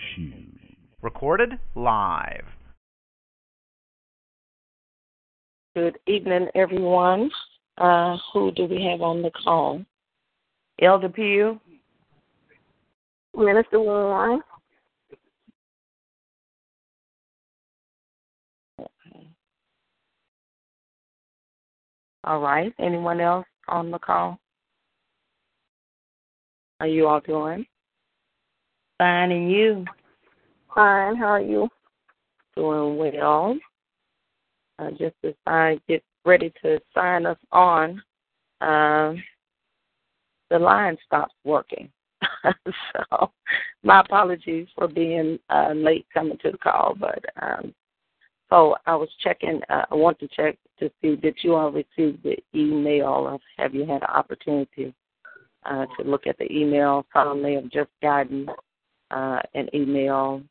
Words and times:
Pew. 0.00 0.32
Recorded 1.02 1.58
live. 1.74 2.44
Good 5.74 5.98
evening, 6.06 6.48
everyone. 6.54 7.30
Uh, 7.78 8.16
who 8.32 8.50
do 8.52 8.64
we 8.64 8.84
have 8.84 9.00
on 9.00 9.22
the 9.22 9.30
call? 9.30 9.82
Elder 10.82 11.08
Pugh. 11.08 11.60
Minister 13.36 13.80
Warren. 13.80 14.42
All 22.24 22.40
right. 22.40 22.72
Anyone 22.78 23.20
else 23.20 23.46
on 23.68 23.90
the 23.90 23.98
call? 23.98 24.38
Are 26.80 26.86
you 26.86 27.06
all 27.06 27.20
doing? 27.20 27.64
Fine, 29.00 29.32
and 29.32 29.50
you? 29.50 29.86
Fine. 30.74 31.16
How 31.16 31.28
are 31.28 31.40
you? 31.40 31.70
Doing 32.54 32.98
well. 32.98 33.58
Uh, 34.78 34.90
just 34.90 35.14
as 35.24 35.32
I 35.46 35.80
get 35.88 36.04
ready 36.26 36.52
to 36.62 36.78
sign 36.94 37.24
us 37.24 37.38
on, 37.50 38.02
um, 38.60 39.22
the 40.50 40.58
line 40.58 40.98
stops 41.06 41.32
working. 41.44 41.88
so, 42.44 43.30
my 43.82 44.00
apologies 44.00 44.68
for 44.74 44.86
being 44.86 45.38
uh, 45.48 45.72
late 45.74 46.04
coming 46.12 46.36
to 46.42 46.50
the 46.50 46.58
call, 46.58 46.94
but 46.94 47.24
um, 47.40 47.72
so 48.50 48.76
I 48.84 48.96
was 48.96 49.08
checking. 49.24 49.62
Uh, 49.70 49.86
I 49.90 49.94
want 49.94 50.18
to 50.18 50.28
check 50.28 50.58
to 50.78 50.90
see 51.00 51.16
did 51.16 51.38
you 51.40 51.54
all 51.54 51.72
receive 51.72 52.22
the 52.22 52.36
email 52.54 53.06
or 53.06 53.38
have 53.56 53.74
you 53.74 53.86
had 53.86 54.02
an 54.02 54.10
opportunity 54.14 54.92
uh, 55.64 55.86
to 55.98 56.04
look 56.04 56.26
at 56.26 56.36
the 56.36 56.52
email? 56.52 57.06
Some 57.14 57.40
may 57.40 57.54
have 57.54 57.70
just 57.70 57.88
gotten 58.02 58.46
uh, 59.10 59.40
an 59.54 59.68
email. 59.74 60.42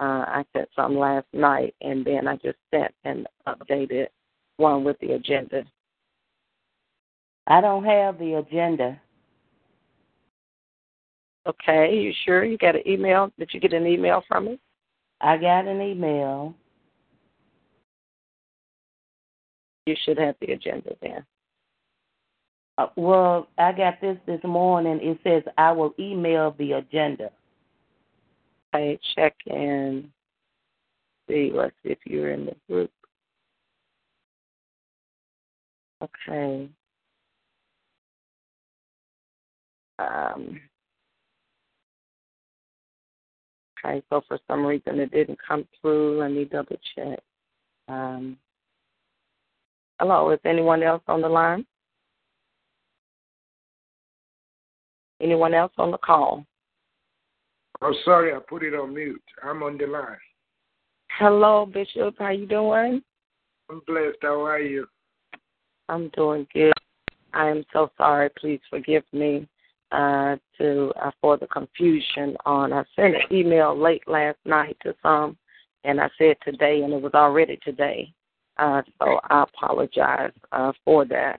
Uh, 0.00 0.24
I 0.26 0.44
sent 0.52 0.68
some 0.74 0.98
last 0.98 1.26
night, 1.32 1.74
and 1.80 2.04
then 2.04 2.26
I 2.26 2.36
just 2.36 2.58
sent 2.72 2.92
an 3.04 3.26
updated 3.46 4.08
one 4.56 4.84
with 4.84 4.98
the 5.00 5.12
agenda. 5.12 5.64
I 7.46 7.60
don't 7.60 7.84
have 7.84 8.18
the 8.18 8.34
agenda. 8.34 9.00
Okay, 11.46 11.94
you 11.94 12.12
sure 12.24 12.44
you 12.44 12.56
got 12.56 12.74
an 12.74 12.88
email? 12.88 13.30
Did 13.38 13.50
you 13.52 13.60
get 13.60 13.74
an 13.74 13.86
email 13.86 14.22
from 14.26 14.46
me? 14.46 14.60
I 15.20 15.36
got 15.36 15.66
an 15.66 15.80
email. 15.80 16.54
You 19.86 19.94
should 20.04 20.18
have 20.18 20.36
the 20.40 20.52
agenda 20.52 20.96
then. 21.02 21.24
Uh, 22.78 22.86
well, 22.96 23.48
I 23.58 23.72
got 23.72 24.00
this 24.00 24.16
this 24.26 24.40
morning. 24.42 24.98
It 25.02 25.18
says 25.22 25.42
I 25.58 25.70
will 25.72 25.94
email 25.98 26.54
the 26.58 26.72
agenda. 26.72 27.30
Okay, 28.74 28.98
check 29.14 29.36
and 29.46 30.10
see. 31.28 31.52
Let's 31.54 31.74
see 31.82 31.90
if 31.90 31.98
you're 32.06 32.32
in 32.32 32.46
the 32.46 32.56
group. 32.68 32.90
Okay. 36.02 36.68
Um, 40.00 40.60
okay, 43.84 44.02
so 44.10 44.22
for 44.26 44.38
some 44.48 44.66
reason 44.66 44.98
it 44.98 45.12
didn't 45.12 45.38
come 45.46 45.68
through. 45.80 46.18
Let 46.18 46.32
me 46.32 46.44
double 46.46 46.76
check. 46.96 47.20
Um, 47.86 48.36
hello, 50.00 50.30
is 50.30 50.40
anyone 50.44 50.82
else 50.82 51.02
on 51.06 51.20
the 51.20 51.28
line? 51.28 51.64
Anyone 55.20 55.54
else 55.54 55.72
on 55.78 55.92
the 55.92 55.98
call? 55.98 56.44
Oh, 57.86 57.92
sorry, 58.02 58.32
I 58.32 58.38
put 58.38 58.62
it 58.62 58.72
on 58.72 58.94
mute. 58.94 59.20
I'm 59.42 59.62
on 59.62 59.76
the 59.76 59.86
line. 59.86 60.16
Hello, 61.18 61.66
Bishop. 61.66 62.14
How 62.18 62.30
you 62.30 62.46
doing? 62.46 63.02
I'm 63.68 63.82
blessed. 63.86 64.16
How 64.22 64.42
are 64.42 64.58
you? 64.58 64.86
I'm 65.90 66.08
doing 66.16 66.46
good. 66.54 66.72
I 67.34 67.50
am 67.50 67.62
so 67.74 67.90
sorry. 67.98 68.30
Please 68.38 68.60
forgive 68.70 69.02
me 69.12 69.46
uh, 69.92 70.36
to 70.56 70.92
uh, 70.98 71.10
for 71.20 71.36
the 71.36 71.46
confusion 71.46 72.38
on. 72.46 72.72
I 72.72 72.84
sent 72.96 73.16
an 73.16 73.22
email 73.30 73.78
late 73.78 74.08
last 74.08 74.38
night 74.46 74.78
to 74.82 74.94
some, 75.02 75.36
and 75.84 76.00
I 76.00 76.08
said 76.16 76.36
today, 76.42 76.80
and 76.84 76.94
it 76.94 77.02
was 77.02 77.12
already 77.12 77.58
today. 77.62 78.10
Uh, 78.56 78.80
so 78.98 79.20
I 79.28 79.42
apologize 79.42 80.32
uh, 80.52 80.72
for 80.86 81.04
that. 81.04 81.38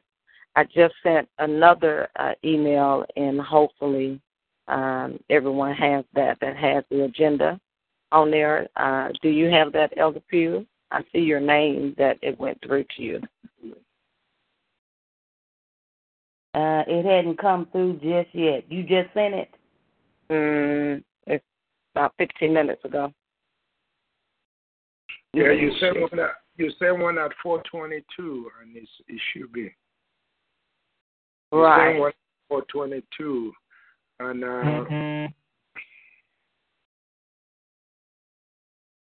I 0.55 0.65
just 0.65 0.93
sent 1.01 1.27
another 1.39 2.07
uh, 2.19 2.33
email, 2.43 3.03
and 3.15 3.41
hopefully 3.41 4.21
um, 4.67 5.19
everyone 5.29 5.73
has 5.73 6.03
that 6.13 6.37
that 6.41 6.57
has 6.57 6.83
the 6.89 7.03
agenda 7.03 7.59
on 8.11 8.31
there. 8.31 8.67
Uh, 8.75 9.09
do 9.21 9.29
you 9.29 9.49
have 9.49 9.71
that, 9.73 9.93
Elder 9.97 10.21
Pugh? 10.29 10.65
I 10.91 11.01
see 11.11 11.19
your 11.19 11.39
name 11.39 11.95
that 11.97 12.17
it 12.21 12.39
went 12.39 12.59
through 12.65 12.85
to 12.95 13.01
you. 13.01 13.21
Uh, 16.53 16.83
it 16.87 17.05
hadn't 17.05 17.37
come 17.37 17.67
through 17.71 17.93
just 17.95 18.33
yet. 18.33 18.63
You 18.69 18.83
just 18.83 19.13
sent 19.13 19.33
it? 19.33 19.49
Mm, 20.31 21.03
it's 21.27 21.43
about 21.93 22.13
15 22.17 22.53
minutes 22.53 22.83
ago. 22.85 23.11
Yeah, 25.33 25.51
you 25.51 25.73
sent 25.81 25.99
one 25.99 26.19
at 26.19 26.29
you 26.57 26.71
sent 26.79 26.99
one 26.99 27.17
at 27.17 27.31
422, 27.43 28.49
and 28.61 28.77
it's, 28.77 28.89
it 29.09 29.19
should 29.33 29.51
be. 29.51 29.69
You 31.51 31.59
Right. 31.59 31.99
one 31.99 32.09
at 32.09 32.15
422, 32.47 33.51
and 34.19 34.43
uh, 34.43 34.47
Mm-hmm. 34.47 35.31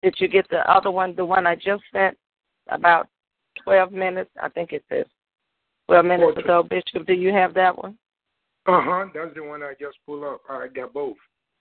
Did 0.03 0.15
you 0.19 0.29
get 0.29 0.49
the 0.49 0.59
other 0.71 0.91
one, 0.93 1.15
the 1.17 1.25
one 1.25 1.47
I 1.47 1.57
just 1.57 1.83
sent 1.93 2.17
about 2.69 3.09
12 3.65 3.91
minutes? 3.93 4.31
I 4.41 4.49
think 4.49 4.73
it 4.73 4.85
says 4.89 5.07
12 5.89 6.05
minutes 6.07 6.33
Four- 6.35 6.45
ago, 6.45 6.63
Bishop. 6.63 7.07
Do 7.07 7.15
you 7.15 7.33
have 7.33 7.53
that 7.55 7.77
one? 7.77 7.99
uh 8.67 8.81
huh, 8.83 9.07
that's 9.15 9.35
the 9.35 9.43
one 9.43 9.63
I 9.63 9.73
just 9.81 9.97
pulled 10.07 10.25
up. 10.25 10.41
I 10.49 10.67
got 10.69 10.93
both. 10.93 11.17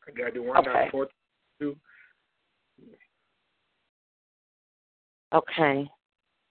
I 0.07 0.11
got 0.11 0.33
the 0.33 0.41
one 0.41 0.57
Okay. 0.57 0.85
at 0.85 0.91
422. 0.91 1.75
Okay. 5.33 5.89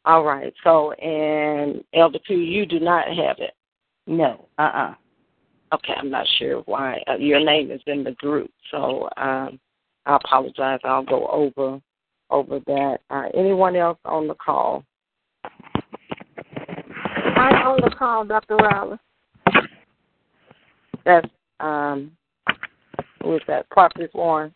All 0.07 0.25
right. 0.25 0.53
So, 0.65 0.93
and 0.93 1.85
Elder 1.95 2.19
Pugh, 2.27 2.39
you 2.39 2.65
do 2.67 2.81
not 2.81 3.07
have 3.09 3.37
it. 3.39 3.53
No. 4.07 4.49
Uh 4.59 4.63
uh 4.63 4.95
Okay, 5.73 5.95
I'm 5.97 6.11
not 6.11 6.27
sure 6.39 6.61
why. 6.67 7.03
Uh, 7.09 7.17
your 7.17 7.45
name 7.45 7.71
is 7.71 7.81
in 7.87 8.05
the 8.05 8.13
group, 8.13 8.51
so 8.71 9.09
um, 9.17 9.59
I 10.07 10.17
apologize. 10.17 10.81
I'll 10.85 11.05
go 11.05 11.27
over 11.29 11.81
over 12.31 12.61
that. 12.67 12.99
Uh, 13.11 13.29
anyone 13.35 13.77
else 13.77 13.99
on 14.05 14.29
the 14.29 14.35
call? 14.35 14.85
I'm 17.37 17.67
on 17.67 17.81
the 17.83 17.95
call, 17.97 18.25
Dr. 18.25 18.57
Riley. 18.57 18.97
That's 21.05 21.29
um, 21.61 22.13
who 23.23 23.37
is 23.37 23.43
that? 23.49 23.69
Prophet 23.71 24.11
Warren. 24.15 24.55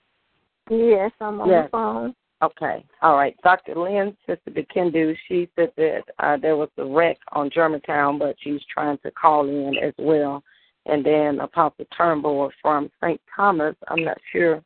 Yes, 0.68 1.10
I'm 1.20 1.40
on 1.40 1.48
Yes. 1.48 1.66
the 1.66 1.70
phone. 1.70 2.14
Okay. 2.42 2.84
All 3.02 3.16
right. 3.16 3.36
Dr. 3.42 3.74
Lynn, 3.74 4.16
Sister 4.26 4.50
Bekendu, 4.50 5.14
she 5.28 5.48
said 5.56 5.72
that 5.76 6.02
uh, 6.18 6.36
there 6.38 6.56
was 6.56 6.70
a 6.78 6.84
wreck 6.84 7.18
on 7.32 7.50
Germantown, 7.50 8.18
but 8.18 8.36
she's 8.40 8.62
trying 8.72 8.98
to 8.98 9.10
call 9.10 9.46
in 9.46 9.76
as 9.76 9.92
well. 9.98 10.42
And 10.86 11.04
then 11.04 11.40
Apostle 11.40 11.84
Turnbull 11.96 12.50
from 12.62 12.90
St. 13.02 13.20
Thomas, 13.34 13.76
I'm 13.88 14.04
not 14.04 14.18
sure 14.32 14.62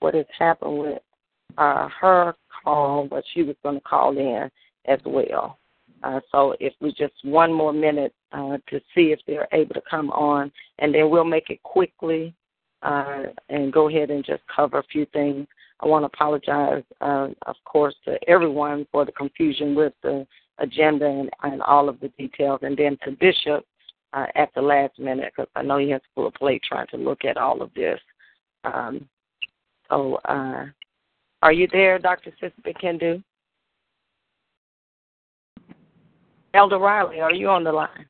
what 0.00 0.14
has 0.14 0.26
happened 0.38 0.78
with 0.78 0.98
uh, 1.56 1.88
her 2.00 2.34
call, 2.62 3.06
but 3.08 3.24
she 3.32 3.42
was 3.42 3.56
going 3.62 3.76
to 3.76 3.80
call 3.80 4.16
in 4.16 4.50
as 4.86 5.00
well. 5.04 5.58
Uh, 6.02 6.20
so 6.30 6.54
if 6.60 6.74
we 6.80 6.92
just 6.92 7.14
one 7.22 7.52
more 7.52 7.72
minute 7.72 8.14
uh, 8.32 8.58
to 8.68 8.80
see 8.94 9.12
if 9.12 9.20
they're 9.26 9.48
able 9.52 9.74
to 9.74 9.82
come 9.88 10.10
on, 10.10 10.52
and 10.78 10.94
then 10.94 11.08
we'll 11.08 11.24
make 11.24 11.48
it 11.50 11.62
quickly 11.62 12.34
uh, 12.82 13.24
and 13.48 13.72
go 13.72 13.88
ahead 13.88 14.10
and 14.10 14.24
just 14.24 14.42
cover 14.54 14.78
a 14.78 14.84
few 14.84 15.06
things. 15.06 15.46
I 15.80 15.86
want 15.86 16.02
to 16.02 16.06
apologize, 16.06 16.84
uh, 17.00 17.28
of 17.46 17.56
course, 17.64 17.94
to 18.04 18.18
everyone 18.28 18.86
for 18.92 19.04
the 19.04 19.12
confusion 19.12 19.74
with 19.74 19.92
the 20.02 20.26
agenda 20.58 21.06
and, 21.06 21.30
and 21.42 21.62
all 21.62 21.88
of 21.88 22.00
the 22.00 22.08
details, 22.10 22.60
and 22.62 22.76
then 22.76 22.98
to 23.04 23.12
Bishop 23.12 23.64
uh, 24.16 24.26
at 24.34 24.48
the 24.54 24.62
last 24.62 24.98
minute 24.98 25.32
because 25.36 25.50
I 25.54 25.62
know 25.62 25.76
he 25.76 25.90
has 25.90 26.00
a 26.16 26.30
plate 26.30 26.62
trying 26.66 26.86
to 26.88 26.96
look 26.96 27.24
at 27.24 27.36
all 27.36 27.60
of 27.60 27.72
this. 27.74 28.00
Um, 28.64 29.06
so, 29.90 30.14
uh, 30.24 30.64
are 31.42 31.52
you 31.52 31.68
there, 31.70 31.98
Dr. 31.98 32.32
Sister 32.40 32.72
Kendu? 32.82 33.22
Elder 36.54 36.78
Riley, 36.78 37.20
are 37.20 37.34
you 37.34 37.50
on 37.50 37.62
the 37.62 37.70
line? 37.70 38.06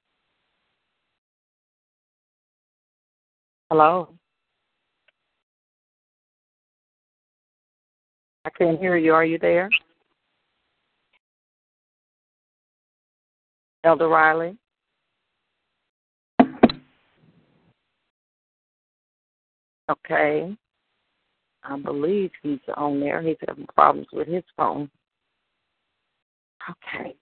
Hello? 3.69 4.14
I 8.44 8.50
can't 8.50 8.79
hear 8.79 8.97
you. 8.97 9.12
Are 9.12 9.25
you 9.25 9.41
there? 9.41 9.69
Elder 13.82 14.06
Riley? 14.06 14.56
Okay. 19.91 20.56
I 21.65 21.79
believe 21.79 22.31
he's 22.43 22.59
on 22.77 23.00
there. 23.00 23.21
He's 23.23 23.37
having 23.47 23.67
problems 23.67 24.06
with 24.12 24.29
his 24.29 24.44
phone. 24.56 24.91
Okay. 26.71 27.15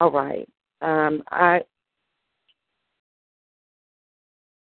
All 0.00 0.10
right. 0.10 0.48
Um, 0.82 1.22
I 1.30 1.62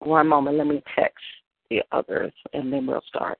one 0.00 0.28
moment. 0.28 0.56
Let 0.56 0.66
me 0.66 0.82
text 0.96 1.24
the 1.70 1.82
others, 1.92 2.32
and 2.52 2.72
then 2.72 2.86
we'll 2.86 3.02
start. 3.08 3.38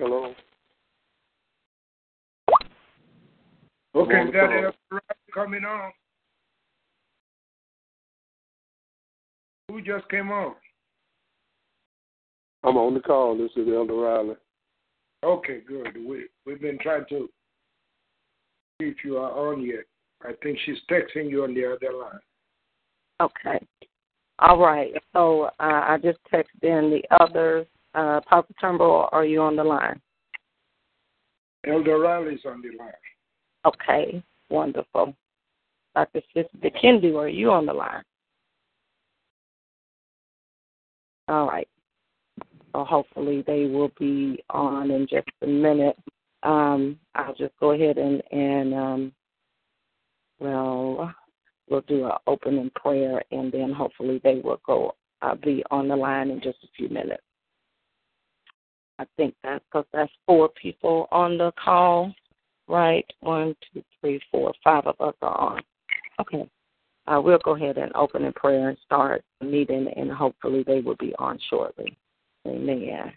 Hello. 0.00 0.32
Okay, 3.94 4.14
I'm 4.14 4.20
on 4.20 4.26
is 4.28 4.32
the 4.32 4.38
that 4.38 4.72
call. 4.90 4.98
El 4.98 5.00
coming 5.34 5.64
on? 5.66 5.92
Who 9.68 9.82
just 9.82 10.08
came 10.08 10.30
on? 10.30 10.54
I'm 12.64 12.78
on 12.78 12.94
the 12.94 13.00
call. 13.00 13.36
This 13.36 13.50
is 13.56 13.68
Elder 13.70 13.94
Riley. 13.94 14.36
Okay, 15.22 15.60
good. 15.68 15.94
We 15.94 16.28
we've 16.46 16.62
been 16.62 16.78
trying 16.78 17.04
to 17.10 17.28
see 18.80 18.88
if 18.88 19.04
you 19.04 19.18
are 19.18 19.52
on 19.52 19.60
yet. 19.60 19.84
I 20.22 20.32
think 20.42 20.58
she's 20.64 20.78
texting 20.90 21.28
you 21.28 21.44
on 21.44 21.52
the 21.52 21.66
other 21.66 21.94
line. 21.94 22.20
Okay. 23.20 23.66
All 24.38 24.58
right. 24.58 24.94
So 25.12 25.42
uh, 25.42 25.50
I 25.58 25.98
just 26.02 26.20
texted 26.32 26.62
in 26.62 26.88
the 26.88 27.02
others. 27.20 27.66
Uh, 27.94 28.20
Papa 28.28 28.52
Turnbull, 28.60 29.08
are 29.12 29.24
you 29.24 29.40
on 29.40 29.56
the 29.56 29.64
line? 29.64 30.00
Elder 31.66 31.98
Riley's 31.98 32.40
on 32.46 32.62
the 32.62 32.76
line. 32.78 32.92
Okay. 33.66 34.22
Wonderful. 34.48 35.14
Dr. 35.94 36.20
Sister 36.34 36.70
Kendu, 36.82 37.16
are 37.16 37.28
you 37.28 37.50
on 37.50 37.66
the 37.66 37.72
line? 37.72 38.02
All 41.28 41.46
right. 41.48 41.68
So 42.72 42.84
hopefully 42.84 43.42
they 43.46 43.66
will 43.66 43.90
be 43.98 44.42
on 44.50 44.90
in 44.90 45.06
just 45.08 45.28
a 45.42 45.46
minute. 45.46 45.96
Um, 46.42 46.98
I'll 47.14 47.34
just 47.34 47.52
go 47.58 47.72
ahead 47.72 47.98
and, 47.98 48.22
and 48.32 48.74
um, 48.74 49.12
well, 50.38 51.12
we'll 51.68 51.82
do 51.82 52.06
an 52.06 52.12
opening 52.26 52.70
prayer, 52.74 53.22
and 53.30 53.52
then 53.52 53.72
hopefully 53.72 54.20
they 54.24 54.40
will 54.42 54.60
go 54.64 54.94
uh, 55.22 55.34
be 55.34 55.62
on 55.70 55.88
the 55.88 55.96
line 55.96 56.30
in 56.30 56.40
just 56.40 56.58
a 56.64 56.68
few 56.76 56.88
minutes. 56.88 57.22
I 59.00 59.06
think 59.16 59.34
that's 59.42 59.64
because 59.64 59.86
that's 59.94 60.12
four 60.26 60.50
people 60.60 61.08
on 61.10 61.38
the 61.38 61.52
call, 61.52 62.14
right? 62.68 63.06
One, 63.20 63.56
two, 63.72 63.82
three, 63.98 64.20
four, 64.30 64.52
five 64.62 64.86
of 64.86 65.00
us 65.00 65.14
are 65.22 65.40
on. 65.40 65.62
Okay. 66.20 66.46
Uh, 67.06 67.18
we'll 67.18 67.38
go 67.38 67.56
ahead 67.56 67.78
and 67.78 67.90
open 67.94 68.24
in 68.24 68.32
prayer 68.34 68.68
and 68.68 68.76
start 68.84 69.24
the 69.40 69.46
meeting, 69.46 69.88
and 69.96 70.12
hopefully 70.12 70.64
they 70.66 70.82
will 70.82 70.96
be 70.96 71.14
on 71.18 71.38
shortly. 71.48 71.96
Amen. 72.46 73.10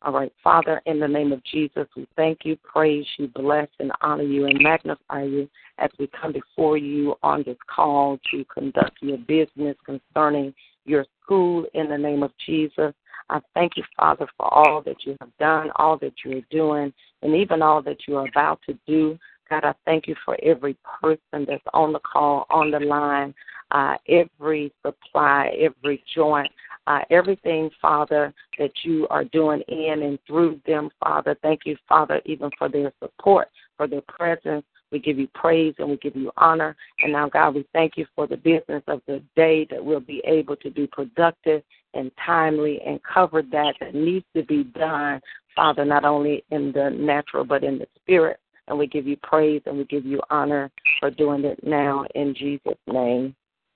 All 0.00 0.14
right, 0.14 0.32
Father, 0.42 0.80
in 0.86 1.00
the 1.00 1.08
name 1.08 1.32
of 1.32 1.44
Jesus, 1.44 1.86
we 1.94 2.08
thank 2.16 2.38
you, 2.44 2.56
praise 2.56 3.06
you, 3.18 3.28
bless, 3.28 3.68
and 3.78 3.92
honor 4.00 4.22
you, 4.22 4.46
and 4.46 4.58
magnify 4.62 5.24
you 5.24 5.50
as 5.76 5.90
we 5.98 6.08
come 6.18 6.32
before 6.32 6.78
you 6.78 7.14
on 7.22 7.42
this 7.44 7.58
call 7.66 8.18
to 8.30 8.42
conduct 8.46 9.02
your 9.02 9.18
business 9.18 9.76
concerning 9.84 10.54
your 10.86 11.04
school 11.22 11.66
in 11.74 11.88
the 11.88 11.98
name 11.98 12.22
of 12.22 12.32
Jesus. 12.44 12.92
I 13.28 13.40
thank 13.54 13.76
you, 13.76 13.82
Father, 13.96 14.26
for 14.36 14.52
all 14.52 14.82
that 14.82 15.04
you 15.04 15.16
have 15.20 15.36
done, 15.38 15.70
all 15.76 15.98
that 15.98 16.14
you 16.24 16.38
are 16.38 16.46
doing, 16.50 16.92
and 17.22 17.34
even 17.34 17.60
all 17.62 17.82
that 17.82 18.06
you 18.06 18.16
are 18.16 18.28
about 18.28 18.60
to 18.66 18.78
do. 18.86 19.18
God, 19.50 19.64
I 19.64 19.74
thank 19.84 20.06
you 20.06 20.14
for 20.24 20.36
every 20.42 20.76
person 21.00 21.44
that's 21.46 21.62
on 21.72 21.92
the 21.92 22.00
call, 22.00 22.46
on 22.50 22.70
the 22.70 22.80
line, 22.80 23.34
uh, 23.70 23.96
every 24.08 24.72
supply, 24.84 25.56
every 25.58 26.02
joint, 26.14 26.50
uh, 26.86 27.00
everything, 27.10 27.70
Father, 27.80 28.32
that 28.58 28.72
you 28.84 29.06
are 29.08 29.24
doing 29.24 29.60
in 29.68 30.02
and 30.02 30.18
through 30.26 30.60
them, 30.66 30.90
Father. 31.00 31.36
Thank 31.42 31.60
you, 31.64 31.76
Father, 31.88 32.20
even 32.24 32.50
for 32.58 32.68
their 32.68 32.92
support, 33.02 33.48
for 33.76 33.86
their 33.86 34.02
presence. 34.02 34.64
We 34.92 34.98
give 34.98 35.18
you 35.18 35.28
praise 35.34 35.74
and 35.78 35.88
we 35.88 35.96
give 35.96 36.16
you 36.16 36.30
honor. 36.36 36.76
And 37.02 37.12
now, 37.12 37.28
God, 37.28 37.54
we 37.54 37.66
thank 37.72 37.96
you 37.96 38.06
for 38.14 38.26
the 38.26 38.36
business 38.36 38.82
of 38.86 39.02
the 39.06 39.22
day 39.34 39.66
that 39.70 39.84
we'll 39.84 40.00
be 40.00 40.22
able 40.24 40.56
to 40.56 40.70
be 40.70 40.86
productive 40.86 41.62
and 41.94 42.10
timely 42.24 42.80
and 42.86 43.00
cover 43.02 43.42
that 43.42 43.74
that 43.80 43.94
needs 43.94 44.24
to 44.36 44.42
be 44.44 44.64
done, 44.64 45.20
Father, 45.54 45.84
not 45.84 46.04
only 46.04 46.44
in 46.50 46.72
the 46.72 46.90
natural 46.90 47.44
but 47.44 47.64
in 47.64 47.78
the 47.78 47.86
spirit. 47.96 48.38
And 48.68 48.78
we 48.78 48.86
give 48.86 49.06
you 49.06 49.16
praise 49.22 49.62
and 49.66 49.78
we 49.78 49.84
give 49.84 50.04
you 50.04 50.20
honor 50.30 50.70
for 50.98 51.10
doing 51.10 51.44
it 51.44 51.60
now 51.64 52.04
in 52.14 52.34
Jesus' 52.34 52.74
name. 52.86 53.34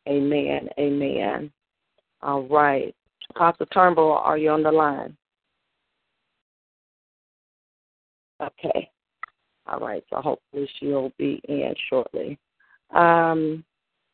Amen. 0.09 0.69
Amen. 0.79 1.53
All 2.23 2.43
right. 2.43 2.95
Pastor 3.37 3.67
Turnbull, 3.67 4.13
are 4.13 4.37
you 4.37 4.51
on 4.51 4.63
the 4.63 4.73
line? 4.73 5.17
Okay. 8.41 8.91
All 9.71 9.79
right. 9.79 10.05
So 10.11 10.17
hopefully 10.17 10.69
she'll 10.79 11.13
be 11.17 11.41
in 11.49 11.75
shortly. 11.89 12.39
Um, 12.95 13.65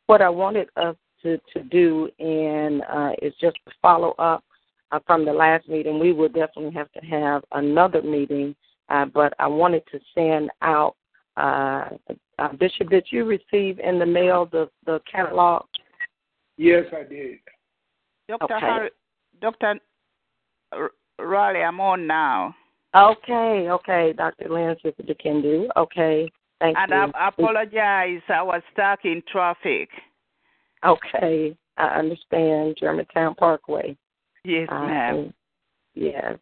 what 0.07 0.23
I 0.23 0.29
wanted 0.29 0.69
us 0.77 0.97
to, 1.23 1.39
to 1.55 1.63
do 1.65 2.09
and 2.19 2.83
uh, 2.83 3.13
is 3.23 3.33
just 3.41 3.57
to 3.67 3.73
follow 3.81 4.11
up 4.19 4.45
uh, 4.93 5.01
from 5.07 5.25
the 5.25 5.33
last 5.33 5.69
meeting. 5.69 5.99
We 5.99 6.13
will 6.13 6.29
definitely 6.29 6.73
have 6.75 6.93
to 6.93 7.01
have 7.01 7.43
another 7.53 8.03
meeting, 8.03 8.55
uh, 8.89 9.07
but 9.07 9.33
I 9.39 9.47
wanted 9.47 9.83
to 9.93 10.01
send 10.15 10.51
out. 10.63 10.95
Uh, 11.37 11.91
uh, 12.39 12.53
Bishop, 12.59 12.89
did 12.89 13.07
you 13.11 13.25
receive 13.25 13.79
in 13.79 13.99
the 13.99 14.07
mail 14.07 14.49
the 14.51 14.71
the 14.85 15.01
catalog? 15.11 15.65
Yes, 16.57 16.85
I 16.93 17.03
did. 17.03 17.39
Dr. 18.29 18.45
Okay. 18.45 18.61
Har- 18.61 18.91
Dr. 19.41 19.75
R- 20.73 20.91
Raleigh, 21.19 21.63
I'm 21.63 21.81
on 21.81 22.07
now. 22.07 22.55
Okay, 22.97 23.69
okay, 23.69 24.15
Dr. 24.17 24.49
Lynn, 24.49 24.75
Sister 24.83 25.03
Dekendu. 25.03 25.69
Okay, 25.77 26.31
thank 26.61 26.79
And 26.79 26.91
you. 26.91 26.97
And 26.97 27.13
I 27.15 27.29
apologize, 27.29 28.23
I 28.29 28.43
was 28.43 28.63
stuck 28.73 29.05
in 29.05 29.23
traffic. 29.31 29.91
Okay, 30.85 31.55
I 31.77 31.87
understand. 31.99 32.77
Germantown 32.81 33.35
Parkway. 33.35 33.97
Yes, 34.45 34.69
Uh, 34.71 34.87
ma'am. 34.87 35.35
Yes. 35.95 36.39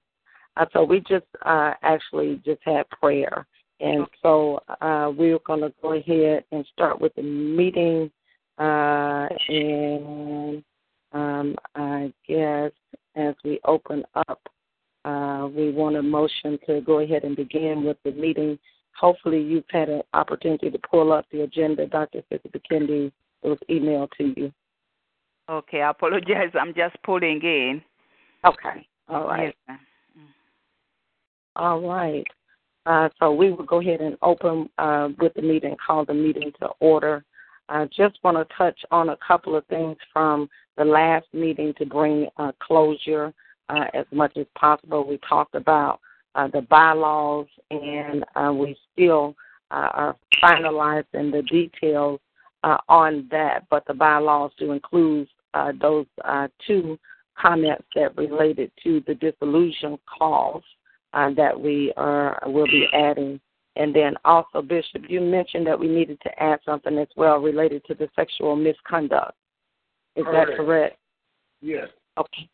Uh, 0.57 0.67
so 0.73 0.85
we 0.85 1.01
just 1.01 1.27
uh, 1.45 1.73
actually 1.83 2.41
just 2.45 2.61
had 2.65 2.89
prayer. 2.91 3.47
And 3.81 4.07
so 4.23 4.61
uh, 4.81 5.11
we're 5.17 5.41
going 5.41 5.63
to 5.63 5.73
go 5.83 5.95
ahead 5.95 6.45
and 6.53 6.65
start 6.73 7.01
with 7.01 7.13
the 7.17 7.23
meeting. 7.23 8.11
Uh, 8.59 9.27
and 9.49 10.63
um, 11.13 11.57
I 11.75 12.13
guess 12.29 12.71
as 13.17 13.35
we 13.45 13.59
open 13.65 14.05
up, 14.15 14.41
uh, 15.05 15.49
we 15.55 15.71
want 15.71 15.97
a 15.97 16.03
motion 16.03 16.59
to 16.67 16.81
go 16.81 17.01
ahead 17.01 17.25
and 17.25 17.37
begin 17.37 17.85
with 17.85 17.97
the 18.05 18.13
meeting. 18.13 18.59
Hopefully, 18.99 19.43
you've 19.43 19.65
had 19.71 19.89
an 19.89 20.03
opportunity 20.15 20.71
to 20.71 20.79
pull 20.79 21.13
up 21.13 21.27
the 21.33 21.43
agenda, 21.43 21.87
Dr. 21.87 22.23
Sister 22.31 22.61
Kendu. 22.71 23.11
Was 23.43 23.59
emailed 23.69 24.09
to 24.17 24.33
you. 24.41 24.51
Okay, 25.51 25.83
I 25.83 25.91
apologize. 25.91 26.51
I'm 26.59 26.73
just 26.73 26.97
pulling 27.03 27.43
in. 27.43 27.83
Okay. 28.43 28.87
all 29.11 29.27
right. 29.27 29.55
Yes, 29.69 29.79
all 31.57 31.81
right. 31.83 32.27
Uh, 32.87 33.09
so 33.19 33.33
we 33.33 33.51
will 33.51 33.65
go 33.65 33.81
ahead 33.81 34.01
and 34.01 34.17
open 34.23 34.69
uh, 34.79 35.09
with 35.19 35.33
the 35.35 35.43
meeting, 35.43 35.77
call 35.87 36.05
the 36.05 36.15
meeting 36.15 36.53
to 36.61 36.69
order. 36.81 37.25
I 37.69 37.87
just 37.87 38.19
want 38.23 38.37
to 38.37 38.55
touch 38.57 38.79
on 38.91 39.11
a 39.11 39.17
couple 39.27 39.57
of 39.57 39.65
things 39.67 39.97
from 40.13 40.49
the 40.77 40.85
last 40.85 41.27
meeting 41.33 41.73
to 41.79 41.87
bring 41.87 42.29
uh, 42.37 42.53
closure 42.61 43.33
uh, 43.68 43.87
as 43.94 44.06
much 44.12 44.37
as 44.37 44.47
possible. 44.59 45.06
We 45.06 45.18
talked 45.28 45.54
about 45.54 46.00
uh, 46.35 46.49
the 46.49 46.62
bylaws, 46.62 47.47
and 47.71 48.25
uh, 48.35 48.52
we 48.52 48.76
still 48.92 49.35
uh, 49.71 49.88
are 49.92 50.16
finalizing 50.42 51.33
the 51.33 51.42
details 51.49 52.21
uh, 52.64 52.78
on 52.88 53.28
that, 53.30 53.64
but 53.71 53.87
the 53.87 53.94
bylaws 53.94 54.50
do 54.59 54.73
include 54.73 55.28
uh, 55.52 55.73
those 55.80 56.06
uh, 56.25 56.49
two 56.66 56.99
comments 57.40 57.85
that 57.94 58.16
related 58.16 58.71
to 58.83 59.02
the 59.06 59.14
dissolution 59.14 59.99
clause 60.06 60.62
uh, 61.12 61.30
that 61.35 61.59
we 61.59 61.92
are 61.97 62.40
will 62.47 62.66
be 62.66 62.87
adding. 62.92 63.40
And 63.76 63.94
then 63.94 64.14
also, 64.25 64.62
Bishop, 64.62 65.02
you 65.09 65.21
mentioned 65.21 65.66
that 65.66 65.78
we 65.78 65.88
needed 65.88 66.21
to 66.23 66.42
add 66.42 66.61
something 66.64 66.97
as 66.97 67.09
well 67.16 67.38
related 67.38 67.85
to 67.87 67.94
the 67.94 68.09
sexual 68.14 68.54
misconduct. 68.54 69.33
Is 70.14 70.25
that 70.26 70.47
Correct. 70.47 70.56
correct? 70.56 70.99
Yes. 71.61 71.88
Okay. 72.16 72.49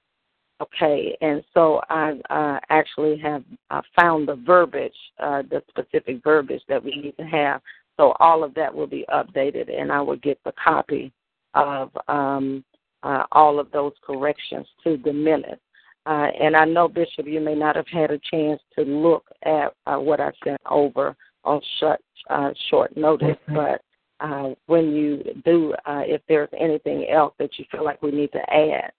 Okay, 0.61 1.17
and 1.23 1.43
so 1.55 1.81
I 1.89 2.21
uh, 2.29 2.59
actually 2.69 3.17
have 3.19 3.43
uh, 3.71 3.81
found 3.99 4.29
the 4.29 4.35
verbiage, 4.35 4.93
uh, 5.19 5.43
the 5.43 5.63
specific 5.71 6.23
verbiage 6.23 6.63
that 6.69 6.85
we 6.85 6.91
need 6.97 7.17
to 7.17 7.25
have. 7.25 7.63
So 7.97 8.13
all 8.21 8.45
of 8.45 8.53
that 8.55 8.75
will 8.75 8.87
be 8.87 9.07
updated, 9.13 9.75
and 9.75 9.91
I 9.91 10.03
will 10.03 10.17
get 10.17 10.39
the 10.45 10.53
copy 10.63 11.13
of 11.55 11.91
um, 12.09 12.63
uh, 13.03 13.25
all 13.33 13.59
of 13.59 13.71
those 13.73 13.93
corrections 14.05 14.67
to 14.85 14.99
the 15.03 15.13
minutes. 15.13 15.63
Uh, 16.07 16.29
and 16.39 16.55
I 16.55 16.65
know, 16.67 16.89
Bishop, 16.89 17.27
you 17.27 17.41
may 17.41 17.55
not 17.55 17.77
have 17.77 17.89
had 17.89 18.11
a 18.11 18.21
chance 18.31 18.61
to 18.79 18.85
look 18.85 19.25
at 19.45 19.75
uh, 19.87 19.97
what 19.97 20.21
I 20.21 20.31
sent 20.45 20.61
over 20.69 21.17
on 21.45 21.61
short, 21.79 22.01
uh, 22.29 22.51
short 22.69 22.95
notice, 22.97 23.37
but 23.49 23.81
uh, 24.21 24.51
when 24.67 24.93
you 24.93 25.23
do, 25.45 25.73
uh, 25.87 26.03
if 26.05 26.21
there's 26.29 26.51
anything 26.59 27.07
else 27.11 27.35
that 27.39 27.59
you 27.59 27.65
feel 27.71 27.85
like 27.85 28.03
we 28.03 28.11
need 28.11 28.33
to 28.33 28.53
add 28.53 28.93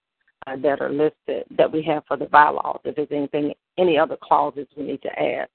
uh, 0.46 0.56
that 0.56 0.80
are 0.80 0.90
listed 0.90 1.44
that 1.56 1.70
we 1.70 1.82
have 1.82 2.04
for 2.06 2.16
the 2.16 2.26
bylaws, 2.26 2.80
if 2.84 2.96
there's 2.96 3.08
anything, 3.10 3.52
any 3.78 3.98
other 3.98 4.16
clauses 4.22 4.66
we 4.76 4.84
need 4.84 5.02
to 5.02 5.10
add. 5.20 5.48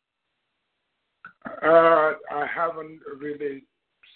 Uh, 1.63 2.13
I 2.31 2.45
haven't 2.53 2.99
really 3.19 3.63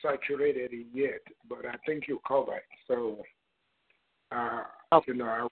saturated 0.02 0.72
it 0.74 0.88
yet, 0.94 1.22
but 1.48 1.66
I 1.66 1.76
think 1.86 2.08
you 2.08 2.20
covered. 2.28 2.62
So, 2.88 3.24
uh, 4.32 4.64
Okay. 4.94 5.12
you 5.12 5.18
know, 5.18 5.50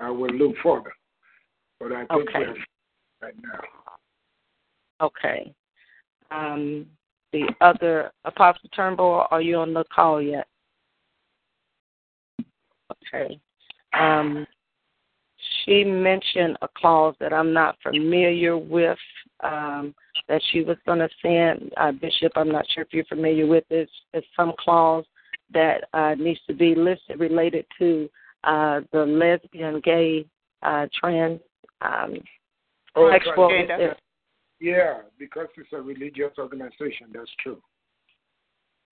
I, 0.00 0.06
I 0.06 0.10
will 0.10 0.30
look 0.30 0.56
further. 0.62 0.92
But 1.80 1.92
I 1.92 2.06
think 2.06 2.28
Okay. 2.28 2.52
right 3.22 3.34
now. 3.42 3.60
Okay. 5.00 5.54
Um, 6.30 6.86
the 7.32 7.48
other 7.60 8.12
Apostle 8.24 8.68
Turnbull, 8.74 9.26
are 9.30 9.40
you 9.40 9.56
on 9.56 9.72
the 9.72 9.84
call 9.94 10.20
yet? 10.20 10.46
Okay. 12.90 13.38
Um, 13.92 14.46
she 15.68 15.84
mentioned 15.84 16.56
a 16.62 16.68
clause 16.76 17.14
that 17.20 17.32
I'm 17.32 17.52
not 17.52 17.76
familiar 17.82 18.56
with 18.56 18.98
um, 19.44 19.94
that 20.28 20.40
she 20.50 20.62
was 20.62 20.76
going 20.86 20.98
to 20.98 21.08
send. 21.22 21.72
Uh, 21.76 21.92
Bishop, 21.92 22.32
I'm 22.36 22.50
not 22.50 22.64
sure 22.70 22.84
if 22.84 22.92
you're 22.92 23.04
familiar 23.04 23.46
with 23.46 23.64
this. 23.68 23.88
It's 24.14 24.26
some 24.34 24.52
clause 24.58 25.04
that 25.52 25.84
uh, 25.92 26.14
needs 26.18 26.40
to 26.46 26.54
be 26.54 26.74
listed 26.74 27.20
related 27.20 27.66
to 27.78 28.08
uh, 28.44 28.80
the 28.92 29.04
lesbian, 29.04 29.80
gay, 29.84 30.26
uh, 30.62 30.86
trans, 30.98 31.40
um, 31.82 32.16
Oh, 32.96 33.10
sexual. 33.12 33.50
Yeah, 34.60 35.02
because 35.18 35.46
it's 35.56 35.72
a 35.72 35.80
religious 35.80 36.32
organization. 36.36 37.08
That's 37.12 37.30
true. 37.40 37.62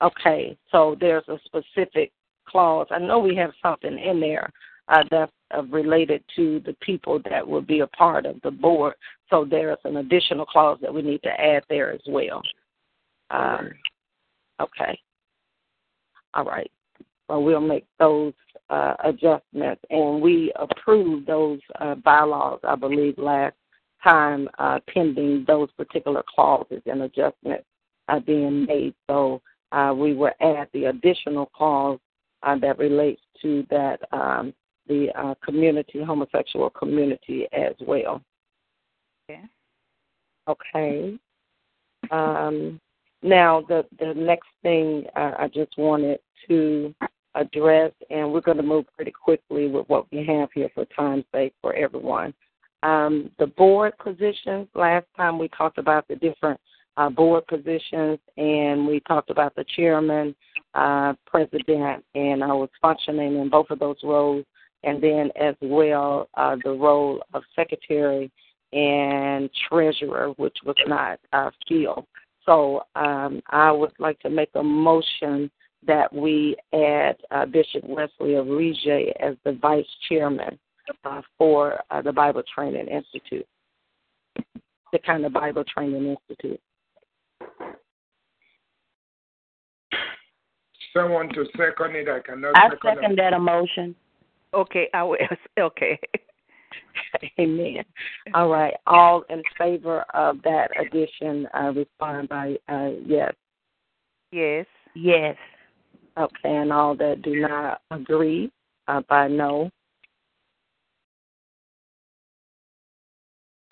Okay, 0.00 0.56
so 0.70 0.96
there's 1.00 1.26
a 1.26 1.38
specific 1.44 2.12
clause. 2.46 2.86
I 2.90 2.98
know 2.98 3.18
we 3.18 3.34
have 3.36 3.50
something 3.62 3.98
in 3.98 4.20
there 4.20 4.52
uh, 4.88 5.02
that's 5.10 5.32
uh, 5.56 5.62
related 5.64 6.22
to 6.36 6.60
the 6.64 6.74
people 6.80 7.20
that 7.28 7.46
will 7.46 7.62
be 7.62 7.80
a 7.80 7.86
part 7.88 8.26
of 8.26 8.40
the 8.42 8.50
board. 8.50 8.94
So 9.30 9.44
there's 9.48 9.78
an 9.84 9.96
additional 9.96 10.46
clause 10.46 10.78
that 10.82 10.92
we 10.92 11.02
need 11.02 11.22
to 11.22 11.40
add 11.40 11.64
there 11.68 11.92
as 11.92 12.00
well. 12.06 12.42
Um, 13.30 13.70
okay. 14.60 14.98
All 16.34 16.44
right. 16.44 16.70
Well, 17.28 17.42
we'll 17.42 17.60
make 17.60 17.86
those 17.98 18.32
uh, 18.70 18.94
adjustments, 19.04 19.82
and 19.90 20.20
we 20.20 20.52
approved 20.56 21.26
those 21.26 21.60
uh, 21.80 21.96
bylaws, 21.96 22.60
I 22.62 22.76
believe, 22.76 23.18
last 23.18 23.54
time, 24.04 24.48
uh, 24.58 24.78
pending 24.88 25.44
those 25.48 25.70
particular 25.76 26.22
clauses 26.32 26.82
and 26.86 27.02
adjustments 27.02 27.64
being 28.24 28.66
made. 28.66 28.94
So 29.08 29.42
we 29.96 30.14
will 30.14 30.30
add 30.40 30.68
the 30.72 30.84
additional 30.86 31.46
clause 31.46 31.98
that 32.44 32.78
relates 32.78 33.22
to 33.42 33.66
that 33.70 34.00
um, 34.12 34.54
the 34.88 35.08
uh, 35.16 35.34
community, 35.44 36.02
homosexual 36.02 36.70
community 36.70 37.46
as 37.52 37.74
well. 37.80 38.22
Okay. 39.28 39.42
Okay. 40.48 41.18
Um, 42.10 42.80
now 43.22 43.64
the 43.68 43.84
the 43.98 44.14
next 44.14 44.48
thing 44.62 45.04
uh, 45.16 45.32
I 45.38 45.48
just 45.48 45.76
wanted 45.76 46.20
to 46.48 46.94
address, 47.34 47.92
and 48.10 48.32
we're 48.32 48.40
going 48.40 48.56
to 48.56 48.62
move 48.62 48.86
pretty 48.94 49.10
quickly 49.10 49.68
with 49.68 49.88
what 49.88 50.10
we 50.12 50.24
have 50.26 50.48
here 50.54 50.70
for 50.74 50.84
time's 50.86 51.24
sake 51.32 51.54
for 51.60 51.74
everyone. 51.74 52.32
Um, 52.82 53.30
the 53.38 53.46
board 53.46 53.94
positions. 53.98 54.68
Last 54.74 55.06
time 55.16 55.38
we 55.38 55.48
talked 55.48 55.78
about 55.78 56.06
the 56.08 56.16
different 56.16 56.60
uh, 56.96 57.10
board 57.10 57.46
positions, 57.46 58.18
and 58.36 58.86
we 58.86 59.00
talked 59.00 59.30
about 59.30 59.54
the 59.54 59.64
chairman, 59.76 60.34
uh, 60.74 61.14
president, 61.26 62.04
and 62.14 62.42
I 62.42 62.52
was 62.52 62.70
functioning 62.80 63.36
in 63.36 63.48
both 63.48 63.70
of 63.70 63.78
those 63.78 63.96
roles, 64.02 64.44
and 64.86 65.02
then 65.02 65.30
as 65.38 65.54
well 65.60 66.28
uh, 66.34 66.56
the 66.64 66.70
role 66.70 67.22
of 67.34 67.42
secretary 67.54 68.30
and 68.72 69.50
treasurer, 69.68 70.28
which 70.36 70.56
was 70.64 70.76
not 70.86 71.18
uh, 71.32 71.50
filled. 71.68 72.06
So 72.46 72.82
um, 72.94 73.42
I 73.50 73.72
would 73.72 73.92
like 73.98 74.18
to 74.20 74.30
make 74.30 74.50
a 74.54 74.62
motion 74.62 75.50
that 75.86 76.12
we 76.12 76.56
add 76.72 77.16
uh, 77.32 77.46
Bishop 77.46 77.84
Wesley 77.84 78.34
Arige 78.34 79.12
as 79.20 79.34
the 79.44 79.58
vice 79.60 79.84
chairman 80.08 80.58
uh, 81.04 81.20
for 81.36 81.80
uh, 81.90 82.00
the 82.00 82.12
Bible 82.12 82.42
Training 82.54 82.86
Institute, 82.86 83.46
the 84.92 84.98
kind 85.04 85.24
of 85.24 85.32
Bible 85.32 85.64
Training 85.64 86.16
Institute. 86.16 86.60
Someone 90.94 91.28
to 91.30 91.44
second 91.56 91.96
it, 91.96 92.08
I 92.08 92.20
cannot 92.20 92.56
I 92.56 92.70
second 92.70 92.78
second 92.84 93.18
that 93.18 93.32
emotion. 93.32 93.94
Okay, 94.56 94.88
I 94.94 95.02
will. 95.02 95.18
Okay. 95.58 95.98
Amen. 97.40 97.84
All 98.34 98.48
right. 98.48 98.74
All 98.86 99.22
in 99.30 99.42
favor 99.58 100.04
of 100.14 100.42
that 100.42 100.68
addition, 100.80 101.46
uh, 101.54 101.72
respond 101.74 102.28
by 102.28 102.56
uh, 102.68 102.90
yes. 103.04 103.32
Yes. 104.32 104.66
Yes. 104.94 105.36
Okay, 106.18 106.56
and 106.56 106.72
all 106.72 106.94
that 106.96 107.22
do 107.22 107.40
not 107.40 107.82
agree 107.90 108.50
uh, 108.88 109.02
by 109.08 109.28
no. 109.28 109.70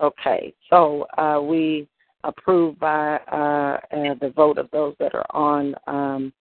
Okay, 0.01 0.53
so 0.69 1.07
uh, 1.17 1.39
we 1.41 1.87
approve 2.23 2.77
by 2.79 3.15
uh, 3.31 3.79
uh, 3.95 4.15
the 4.21 4.31
vote 4.35 4.57
of 4.57 4.69
those 4.71 4.93
that 4.99 5.15
are 5.15 5.25
on 5.31 5.73
um, 5.87 6.33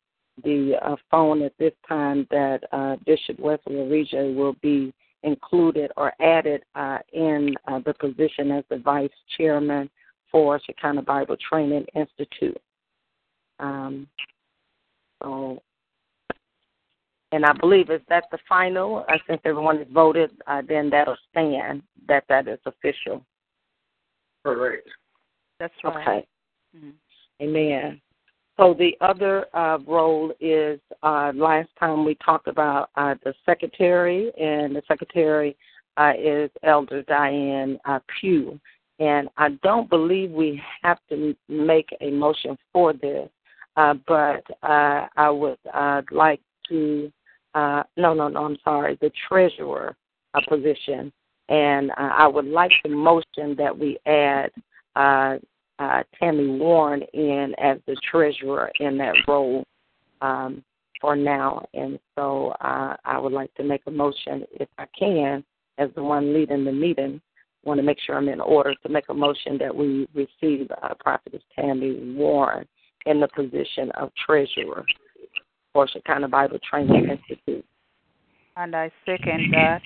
the 0.43 0.75
uh, 0.81 0.95
phone 1.11 1.41
at 1.43 1.53
this 1.59 1.73
time 1.87 2.27
that 2.31 2.63
uh, 2.71 2.95
Bishop 3.05 3.39
Wesley 3.39 3.75
Arige 3.75 4.35
will 4.35 4.55
be 4.61 4.93
included 5.23 5.91
or 5.95 6.13
added 6.21 6.63
uh, 6.75 6.99
in 7.13 7.53
uh, 7.67 7.79
the 7.85 7.93
position 7.93 8.51
as 8.51 8.63
the 8.69 8.77
vice 8.77 9.09
chairman 9.37 9.89
for 10.31 10.59
Shekinah 10.65 11.03
Bible 11.03 11.37
Training 11.49 11.85
Institute. 11.95 12.59
Um, 13.59 14.07
so, 15.21 15.61
and 17.31 17.45
I 17.45 17.53
believe 17.53 17.89
is 17.89 18.01
that 18.09 18.25
the 18.31 18.39
final. 18.49 19.05
Uh, 19.07 19.17
since 19.27 19.41
everyone 19.45 19.77
has 19.77 19.87
voted, 19.93 20.31
uh, 20.47 20.61
then 20.67 20.89
that'll 20.89 21.17
stand. 21.29 21.83
That 22.07 22.25
that 22.29 22.47
is 22.47 22.59
official. 22.65 23.23
Correct. 24.43 24.87
That's 25.59 25.73
right. 25.83 26.07
Okay. 26.07 26.27
Mhm. 26.77 26.93
Amen. 27.41 28.01
So 28.57 28.75
the 28.77 28.95
other 29.01 29.47
uh, 29.55 29.79
role 29.87 30.31
is 30.39 30.79
uh, 31.01 31.31
last 31.33 31.69
time 31.79 32.05
we 32.05 32.15
talked 32.23 32.47
about 32.47 32.91
uh, 32.95 33.15
the 33.23 33.33
secretary, 33.45 34.31
and 34.39 34.75
the 34.75 34.83
secretary 34.87 35.57
uh, 35.97 36.13
is 36.19 36.51
Elder 36.61 37.01
Diane 37.03 37.79
uh, 37.85 37.99
Pugh. 38.19 38.59
And 38.99 39.27
I 39.37 39.49
don't 39.63 39.89
believe 39.89 40.29
we 40.29 40.61
have 40.83 40.99
to 41.09 41.35
make 41.49 41.89
a 41.99 42.11
motion 42.11 42.55
for 42.71 42.93
this, 42.93 43.27
uh, 43.75 43.95
but 44.07 44.43
I 44.61 45.29
would 45.29 45.57
like 46.11 46.41
to. 46.69 47.11
No, 47.55 47.83
no, 47.97 48.27
no. 48.27 48.45
I'm 48.45 48.57
sorry. 48.63 48.97
The 49.01 49.11
treasurer 49.27 49.95
position, 50.47 51.11
and 51.49 51.91
I 51.97 52.27
would 52.27 52.45
like 52.45 52.71
the 52.83 52.89
motion 52.89 53.55
that 53.57 53.77
we 53.77 53.97
add 54.05 54.51
uh, 55.79 56.03
Tammy 56.19 56.57
Warren 56.59 57.01
in 57.13 57.53
as 57.57 57.77
the 57.87 57.95
treasurer 58.09 58.71
in 58.79 58.97
that 58.97 59.15
role 59.27 59.63
um, 60.21 60.63
for 61.01 61.15
now. 61.15 61.65
And 61.73 61.99
so 62.15 62.53
uh, 62.61 62.95
I 63.03 63.17
would 63.17 63.33
like 63.33 63.53
to 63.55 63.63
make 63.63 63.81
a 63.87 63.91
motion, 63.91 64.45
if 64.59 64.69
I 64.77 64.85
can, 64.97 65.43
as 65.77 65.89
the 65.95 66.03
one 66.03 66.33
leading 66.33 66.63
the 66.65 66.71
meeting. 66.71 67.19
want 67.63 67.79
to 67.79 67.83
make 67.83 67.99
sure 67.99 68.17
I'm 68.17 68.29
in 68.29 68.41
order 68.41 68.73
to 68.75 68.89
make 68.89 69.05
a 69.09 69.13
motion 69.13 69.57
that 69.57 69.75
we 69.75 70.07
receive 70.13 70.69
uh, 70.81 70.93
Prophetess 70.99 71.41
Tammy 71.55 72.13
Warren 72.15 72.67
in 73.05 73.19
the 73.19 73.27
position 73.29 73.91
of 73.91 74.11
treasurer 74.25 74.85
for 75.73 75.87
Shekinah 75.87 76.27
Bible 76.27 76.59
Training 76.69 77.09
Institute. 77.09 77.65
And 78.55 78.75
I 78.75 78.91
second 79.05 79.51
that. 79.53 79.81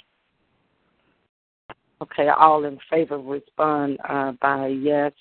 Okay, 2.02 2.28
all 2.28 2.66
in 2.66 2.78
favor 2.92 3.18
respond 3.18 3.98
uh, 4.08 4.34
by 4.40 4.68
yes, 4.68 5.14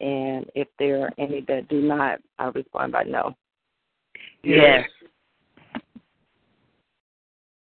and 0.00 0.46
if 0.54 0.68
there 0.78 1.02
are 1.02 1.12
any 1.18 1.42
that 1.48 1.68
do 1.68 1.80
not, 1.80 2.20
I 2.38 2.46
respond 2.48 2.92
by 2.92 3.04
no. 3.04 3.34
Yes. 4.42 4.88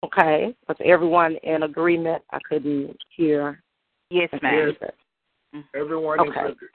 Okay. 0.05 0.55
Was 0.69 0.77
everyone 0.85 1.37
in 1.43 1.63
agreement? 1.63 2.23
I 2.31 2.39
couldn't 2.49 2.97
hear. 3.17 3.63
Yes, 4.11 4.29
ma'am. 4.43 4.75
Yes. 4.81 5.63
Everyone 5.75 6.21
Okay. 6.21 6.51
is 6.51 6.57
good. 6.59 6.69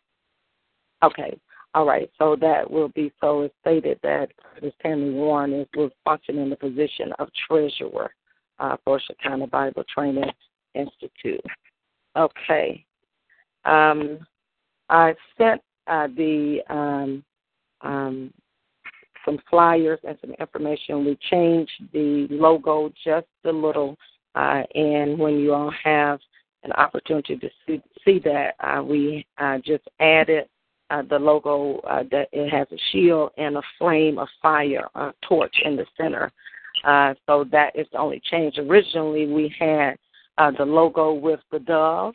Okay. 1.03 1.39
All 1.73 1.85
right. 1.85 2.09
So 2.17 2.35
that 2.39 2.69
will 2.69 2.89
be 2.89 3.11
so 3.19 3.41
it's 3.41 3.55
stated 3.61 3.99
that 4.03 4.29
Curtis 4.37 4.73
Tammy 4.81 5.11
Warren 5.11 5.53
is 5.53 5.67
will 5.75 5.89
function 6.03 6.37
in 6.37 6.49
the 6.49 6.55
position 6.55 7.11
of 7.19 7.29
treasurer 7.47 8.11
uh, 8.59 8.77
for 8.83 8.99
Shekinah 8.99 9.47
Bible 9.47 9.83
Training 9.93 10.31
Institute. 10.73 11.45
Okay. 12.15 12.83
Um, 13.65 14.19
I 14.89 15.13
sent 15.37 15.61
uh, 15.87 16.07
the 16.15 16.59
um, 16.69 17.23
um, 17.81 18.33
some 19.25 19.39
flyers 19.49 19.99
and 20.07 20.17
some 20.21 20.33
information. 20.39 21.05
We 21.05 21.17
changed 21.29 21.71
the 21.93 22.27
logo 22.29 22.91
just 23.03 23.27
a 23.45 23.51
little, 23.51 23.97
uh, 24.35 24.63
and 24.73 25.19
when 25.19 25.37
you 25.39 25.53
all 25.53 25.73
have 25.83 26.19
an 26.63 26.71
opportunity 26.73 27.37
to 27.37 27.49
see, 27.65 27.81
see 28.05 28.19
that, 28.19 28.55
uh, 28.59 28.81
we 28.81 29.25
uh, 29.37 29.57
just 29.59 29.83
added 29.99 30.45
uh, 30.89 31.01
the 31.09 31.19
logo 31.19 31.79
uh, 31.79 32.03
that 32.11 32.29
it 32.31 32.49
has 32.49 32.67
a 32.71 32.77
shield 32.91 33.31
and 33.37 33.57
a 33.57 33.61
flame 33.77 34.17
of 34.17 34.27
fire, 34.41 34.87
a 34.95 35.13
torch 35.27 35.55
in 35.65 35.75
the 35.75 35.85
center. 35.97 36.31
Uh, 36.85 37.13
so 37.25 37.43
that 37.51 37.75
is 37.75 37.87
the 37.91 37.97
only 37.97 38.21
change. 38.31 38.57
Originally, 38.57 39.27
we 39.27 39.53
had 39.59 39.97
uh, 40.37 40.51
the 40.51 40.63
logo 40.63 41.13
with 41.13 41.39
the 41.51 41.59
dove 41.59 42.13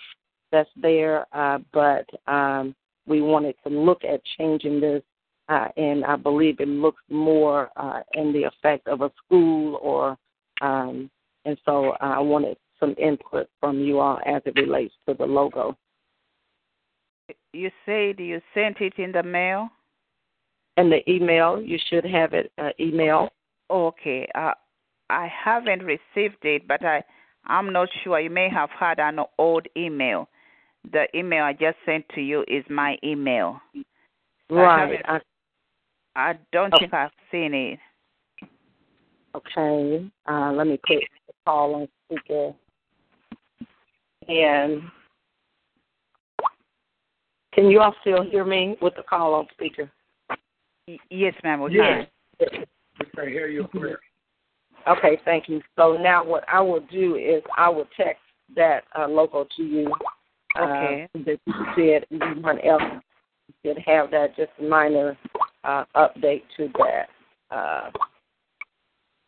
that's 0.53 0.71
there, 0.77 1.27
uh, 1.33 1.59
but 1.73 2.07
um, 2.27 2.75
we 3.07 3.21
wanted 3.21 3.57
to 3.67 3.71
look 3.71 4.05
at 4.05 4.21
changing 4.39 4.81
this, 4.81 5.03
uh, 5.49 5.69
and 5.77 6.05
I 6.05 6.17
believe 6.17 6.61
it 6.61 6.69
looks 6.69 7.03
more 7.11 7.71
uh, 7.77 8.01
in 8.15 8.33
the 8.33 8.45
effect 8.45 8.87
of 8.87 9.01
a 9.01 9.11
school 9.25 9.79
or, 9.83 10.17
um, 10.61 11.11
and 11.45 11.59
so 11.65 11.95
I 12.01 12.21
wanted 12.21 12.57
some 12.79 12.95
input 12.99 13.49
from 13.59 13.81
you 13.81 13.99
all 13.99 14.21
as 14.27 14.43
it 14.45 14.55
relates 14.57 14.95
to 15.09 15.15
the 15.15 15.25
logo. 15.25 15.77
You 17.53 17.71
said 17.85 18.19
you 18.19 18.41
sent 18.55 18.81
it 18.81 18.95
in 18.99 19.13
the 19.13 19.23
mail. 19.23 19.69
And 20.77 20.91
the 20.91 21.09
email, 21.11 21.61
you 21.61 21.79
should 21.91 22.05
have 22.05 22.33
it 22.33 22.51
uh, 22.59 22.71
email. 22.81 23.29
Okay. 23.71 24.29
Uh, 24.35 24.53
I 25.11 25.29
haven't 25.45 25.83
received 25.83 26.45
it, 26.45 26.67
but 26.67 26.85
I 26.85 27.03
I'm 27.47 27.73
not 27.73 27.89
sure. 28.03 28.21
You 28.21 28.31
may 28.31 28.49
have 28.49 28.71
had 28.71 29.01
an 29.01 29.19
old 29.39 29.67
email. 29.77 30.29
The 30.91 31.07
email 31.17 31.45
I 31.45 31.53
just 31.53 31.77
sent 31.87 32.05
to 32.15 32.21
you 32.21 32.45
is 32.49 32.65
my 32.69 32.97
email. 33.05 33.61
Right. 34.51 35.01
I, 35.05 35.21
I 36.17 36.39
don't 36.53 36.73
Oh. 36.75 36.79
think 36.79 36.93
I've 36.93 37.11
seen 37.31 37.55
it. 37.55 37.79
okay. 39.35 40.11
Uh, 40.29 40.53
let 40.53 40.67
me 40.67 40.79
put 40.87 40.99
the 41.27 41.33
call 41.47 41.75
on 41.75 41.89
speaker. 42.07 42.53
And 44.29 44.83
can 47.55 47.71
you 47.71 47.81
all 47.81 47.95
still 48.01 48.23
hear 48.23 48.45
me 48.45 48.77
with 48.83 48.95
the 48.97 49.03
call 49.03 49.35
on 49.35 49.47
speaker? 49.53 49.91
Y- 50.89 50.99
yes, 51.11 51.35
ma'am. 51.43 51.61
We 51.61 51.75
Yes. 51.75 52.09
can. 52.39 52.67
We 52.99 53.07
can 53.07 53.29
hear 53.29 53.47
you 53.49 53.69
clear. 53.69 54.01
Okay, 54.87 55.17
thank 55.25 55.49
you. 55.49 55.62
So 55.77 55.97
now 55.97 56.25
what 56.25 56.45
I 56.49 56.61
will 56.61 56.81
do 56.81 57.17
is 57.17 57.43
I 57.57 57.69
will 57.69 57.87
text 57.97 58.23
that 58.57 58.85
uh, 58.99 59.07
logo 59.07 59.47
to 59.57 59.62
you. 59.62 59.93
Uh, 60.57 60.63
Okay. 60.63 61.09
that 61.15 61.39
you 61.47 61.55
it. 61.83 62.09
Everyone 62.13 62.61
else 62.61 62.83
should 63.65 63.79
have 63.87 64.11
that. 64.11 64.37
Just 64.37 64.51
a 64.61 64.63
minor 64.63 65.17
uh, 65.65 65.85
update 65.97 66.43
to 66.57 66.69
that. 66.79 67.09
Uh, 67.51 67.91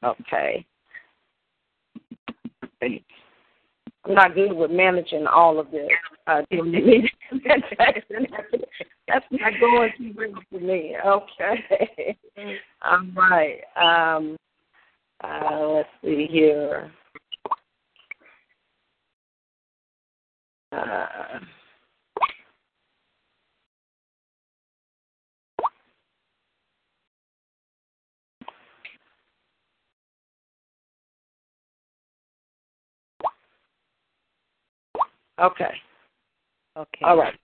okay. 0.05 0.65
I'm 2.83 4.15
not 4.15 4.35
good 4.35 4.53
with 4.53 4.71
managing 4.71 5.27
all 5.27 5.59
of 5.59 5.71
this. 5.71 5.89
Uh. 6.27 6.43
That's 9.07 9.27
not 9.31 9.53
going 9.61 9.91
too 9.99 10.13
well 10.17 10.43
for 10.51 10.61
me. 10.61 10.97
Okay. 11.05 12.17
All 12.83 13.07
right. 13.15 13.61
Um, 13.77 14.37
uh, 15.23 15.69
let's 15.69 15.89
see 16.03 16.27
here. 16.31 16.91
Uh, 20.75 21.07
okay. 35.41 35.75
Okay. 36.77 37.01
All 37.05 37.17
right. 37.17 37.35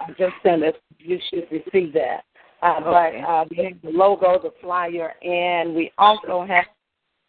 I 0.00 0.08
just 0.18 0.34
sent 0.42 0.62
it. 0.62 0.80
You 0.98 1.18
should 1.30 1.46
receive 1.50 1.92
that. 1.94 2.24
Uh, 2.62 2.80
Okay. 2.80 3.22
But 3.22 3.30
uh, 3.30 3.44
we 3.50 3.64
have 3.64 3.80
the 3.82 3.90
logo, 3.90 4.38
the 4.42 4.52
flyer, 4.60 5.14
and 5.22 5.74
we 5.74 5.92
also 5.96 6.44
have 6.46 6.66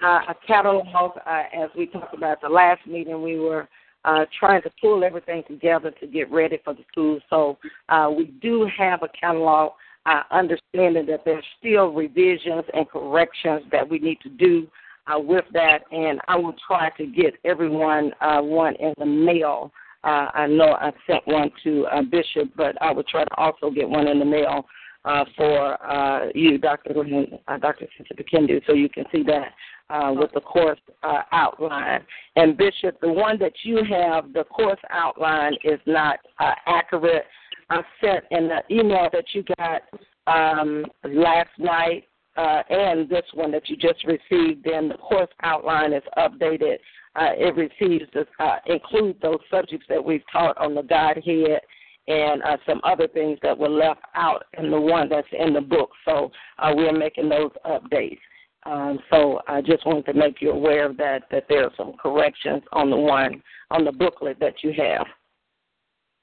uh, 0.04 0.32
a 0.32 0.36
catalog. 0.45 0.86
Uh, 1.26 1.43
as 1.54 1.69
we 1.78 1.86
talked 1.86 2.15
about 2.15 2.41
the 2.41 2.50
last 2.50 2.86
meeting, 2.88 3.21
we 3.21 3.39
were 3.39 3.69
uh, 4.05 4.25
trying 4.39 4.61
to 4.63 4.71
pull 4.81 5.03
everything 5.03 5.43
together 5.47 5.91
to 5.99 6.07
get 6.07 6.31
ready 6.31 6.59
for 6.63 6.73
the 6.73 6.83
school. 6.91 7.19
So 7.29 7.57
uh, 7.89 8.11
we 8.15 8.25
do 8.41 8.67
have 8.77 9.03
a 9.03 9.09
catalog. 9.09 9.73
Uh, 10.07 10.23
understanding 10.31 11.05
that 11.05 11.21
there's 11.25 11.45
still 11.59 11.93
revisions 11.93 12.63
and 12.73 12.89
corrections 12.89 13.61
that 13.71 13.87
we 13.87 13.99
need 13.99 14.17
to 14.19 14.29
do 14.29 14.65
uh, 15.05 15.19
with 15.19 15.45
that, 15.53 15.83
and 15.91 16.19
I 16.27 16.35
will 16.37 16.55
try 16.65 16.89
to 16.97 17.05
get 17.05 17.35
everyone 17.45 18.11
uh, 18.19 18.41
one 18.41 18.75
in 18.77 18.93
the 18.97 19.05
mail. 19.05 19.71
Uh, 20.03 20.25
I 20.33 20.47
know 20.47 20.73
I 20.73 20.91
sent 21.05 21.27
one 21.27 21.51
to 21.63 21.85
uh, 21.85 22.01
Bishop, 22.01 22.49
but 22.55 22.81
I 22.81 22.91
will 22.91 23.03
try 23.03 23.23
to 23.23 23.35
also 23.37 23.69
get 23.69 23.87
one 23.87 24.07
in 24.07 24.17
the 24.17 24.25
mail 24.25 24.65
uh, 25.05 25.25
for 25.35 25.83
uh, 25.83 26.27
you, 26.35 26.57
Dr. 26.57 26.93
Green, 26.93 27.39
uh, 27.47 27.57
Dr. 27.57 27.87
Cynthia 27.97 28.25
Kendu, 28.25 28.61
so 28.67 28.73
you 28.73 28.89
can 28.89 29.05
see 29.11 29.23
that 29.23 29.53
uh, 29.89 30.13
with 30.13 30.31
the 30.33 30.41
course 30.41 30.79
uh, 31.03 31.21
outline. 31.31 32.01
And 32.35 32.57
Bishop, 32.57 32.99
the 33.01 33.11
one 33.11 33.37
that 33.39 33.53
you 33.63 33.77
have, 33.89 34.31
the 34.33 34.43
course 34.45 34.79
outline 34.89 35.53
is 35.63 35.79
not 35.85 36.19
uh, 36.39 36.53
accurate. 36.67 37.25
I 37.69 37.81
sent 37.99 38.25
in 38.31 38.47
the 38.47 38.61
email 38.69 39.09
that 39.11 39.25
you 39.33 39.43
got 39.57 39.81
um, 40.27 40.85
last 41.03 41.49
night 41.57 42.05
uh, 42.37 42.61
and 42.69 43.09
this 43.09 43.25
one 43.33 43.51
that 43.51 43.69
you 43.69 43.75
just 43.75 44.05
received, 44.05 44.63
then 44.63 44.87
the 44.87 44.97
course 44.97 45.29
outline 45.43 45.93
is 45.93 46.03
updated. 46.17 46.77
Uh, 47.15 47.31
it 47.35 47.55
receives 47.55 48.09
uh, 48.39 48.55
include 48.67 49.17
those 49.21 49.39
subjects 49.49 49.85
that 49.89 50.03
we've 50.03 50.23
taught 50.31 50.57
on 50.57 50.73
the 50.73 50.81
Godhead 50.81 51.59
and 52.07 52.41
uh, 52.43 52.57
some 52.65 52.81
other 52.83 53.07
things 53.07 53.37
that 53.41 53.57
were 53.57 53.69
left 53.69 54.01
out 54.15 54.45
in 54.57 54.71
the 54.71 54.79
one 54.79 55.07
that's 55.09 55.27
in 55.31 55.53
the 55.53 55.61
book. 55.61 55.91
So 56.05 56.31
uh, 56.59 56.73
we're 56.75 56.97
making 56.97 57.29
those 57.29 57.51
updates. 57.65 58.19
Um, 58.65 58.99
so 59.09 59.41
I 59.47 59.61
just 59.61 59.85
wanted 59.85 60.05
to 60.05 60.13
make 60.13 60.41
you 60.41 60.51
aware 60.51 60.85
of 60.85 60.97
that, 60.97 61.23
that 61.31 61.45
there 61.49 61.63
are 61.63 61.71
some 61.77 61.93
corrections 61.93 62.61
on 62.71 62.89
the 62.89 62.97
one, 62.97 63.41
on 63.71 63.85
the 63.85 63.91
booklet 63.91 64.39
that 64.39 64.55
you 64.63 64.73
have. 64.77 65.05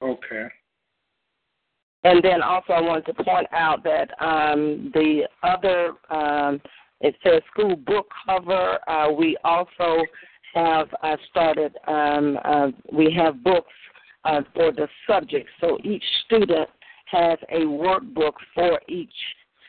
Okay. 0.01 0.47
And 2.05 2.23
then 2.23 2.41
also 2.41 2.73
I 2.73 2.81
wanted 2.81 3.05
to 3.07 3.23
point 3.23 3.47
out 3.51 3.83
that 3.83 4.09
um, 4.21 4.89
the 4.93 5.23
other, 5.43 5.93
um, 6.09 6.61
it 7.01 7.15
says 7.23 7.41
school 7.51 7.75
book 7.75 8.07
cover. 8.25 8.79
Uh, 8.89 9.11
we 9.11 9.35
also 9.43 10.05
have 10.53 10.87
uh, 11.03 11.17
started, 11.29 11.75
um, 11.87 12.39
uh, 12.45 12.67
we 12.93 13.13
have 13.13 13.43
books 13.43 13.73
uh, 14.25 14.41
for 14.53 14.71
the 14.71 14.87
subject. 15.07 15.49
So 15.59 15.77
each 15.83 16.03
student 16.25 16.69
has 17.05 17.39
a 17.49 17.61
workbook 17.61 18.33
for 18.53 18.79
each 18.87 19.13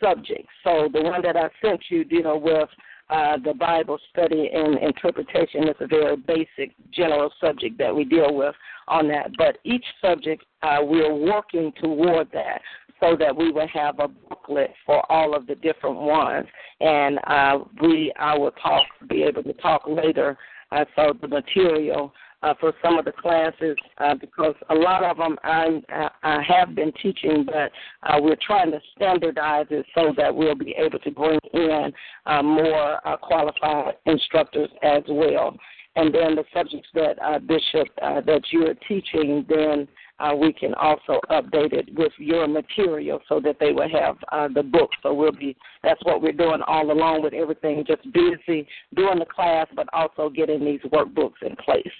subject. 0.02 0.46
So 0.64 0.88
the 0.92 1.02
one 1.02 1.22
that 1.22 1.36
I 1.36 1.48
sent 1.62 1.80
you 1.88 2.04
dealing 2.04 2.42
with 2.42 2.68
uh, 3.10 3.36
the 3.44 3.54
Bible 3.54 3.98
study 4.10 4.50
and 4.52 4.78
interpretation 4.78 5.68
is 5.68 5.74
a 5.80 5.86
very 5.86 6.16
basic 6.16 6.72
general 6.92 7.32
subject 7.40 7.76
that 7.78 7.94
we 7.94 8.04
deal 8.04 8.34
with 8.34 8.54
on 8.88 9.08
that. 9.08 9.32
But 9.36 9.58
each 9.64 9.84
subject, 10.00 10.44
uh, 10.62 10.78
we're 10.82 11.14
working 11.14 11.72
toward 11.82 12.30
that 12.32 12.60
so 13.00 13.16
that 13.18 13.34
we 13.34 13.50
will 13.50 13.66
have 13.68 13.98
a 13.98 14.08
booklet 14.08 14.72
for 14.86 15.10
all 15.10 15.34
of 15.34 15.46
the 15.46 15.54
different 15.56 15.96
ones. 15.96 16.46
And 16.80 17.18
uh, 17.26 17.58
we, 17.82 18.12
I 18.18 18.36
will 18.38 18.52
talk, 18.52 18.86
be 19.08 19.22
able 19.24 19.42
to 19.42 19.54
talk 19.54 19.82
later. 19.88 20.38
Uh, 20.70 20.84
so 20.94 21.12
the 21.20 21.26
material 21.26 22.12
uh, 22.42 22.54
for 22.58 22.72
some 22.82 22.98
of 22.98 23.04
the 23.04 23.12
classes 23.12 23.76
uh, 23.98 24.14
because 24.14 24.54
a 24.70 24.74
lot 24.74 25.04
of 25.04 25.16
them 25.18 25.36
I'm, 25.42 25.82
I 26.22 26.42
have 26.46 26.74
been 26.74 26.92
teaching, 27.02 27.44
but 27.46 27.70
uh, 28.02 28.18
we're 28.20 28.36
trying 28.44 28.70
to 28.72 28.80
standardize 28.96 29.66
it 29.70 29.84
so 29.94 30.12
that 30.16 30.34
we'll 30.34 30.54
be 30.54 30.74
able 30.78 30.98
to 30.98 31.10
bring 31.10 31.38
in 31.52 31.92
uh, 32.26 32.42
more 32.42 33.06
uh, 33.06 33.16
qualified 33.16 33.94
instructors 34.06 34.70
as 34.82 35.02
well. 35.08 35.56
And 35.96 36.14
then 36.14 36.36
the 36.36 36.44
subjects 36.54 36.88
that 36.94 37.20
uh, 37.20 37.40
Bishop 37.40 37.88
uh, 38.00 38.20
that 38.20 38.42
you're 38.52 38.74
teaching, 38.88 39.44
then 39.48 39.88
uh, 40.20 40.34
we 40.34 40.52
can 40.52 40.72
also 40.74 41.18
update 41.30 41.72
it 41.72 41.88
with 41.96 42.12
your 42.18 42.46
material 42.46 43.20
so 43.28 43.40
that 43.40 43.56
they 43.58 43.72
will 43.72 43.88
have 43.88 44.16
uh, 44.30 44.48
the 44.54 44.62
book. 44.62 44.90
So 45.02 45.12
we'll 45.12 45.32
be 45.32 45.56
that's 45.82 46.02
what 46.04 46.22
we're 46.22 46.32
doing 46.32 46.60
all 46.66 46.92
along 46.92 47.22
with 47.22 47.34
everything, 47.34 47.84
just 47.86 48.04
busy 48.12 48.68
doing 48.94 49.18
the 49.18 49.26
class, 49.26 49.66
but 49.74 49.88
also 49.92 50.30
getting 50.30 50.64
these 50.64 50.80
workbooks 50.92 51.42
in 51.42 51.56
place 51.56 51.90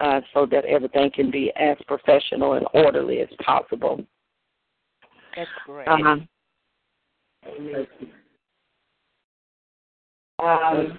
uh, 0.00 0.20
so 0.32 0.46
that 0.46 0.64
everything 0.64 1.10
can 1.10 1.30
be 1.30 1.52
as 1.56 1.76
professional 1.86 2.54
and 2.54 2.66
orderly 2.74 3.20
as 3.20 3.28
possible. 3.44 4.04
That's 5.36 5.50
great. 5.66 5.88
Um, 5.88 6.28
um, 10.40 10.98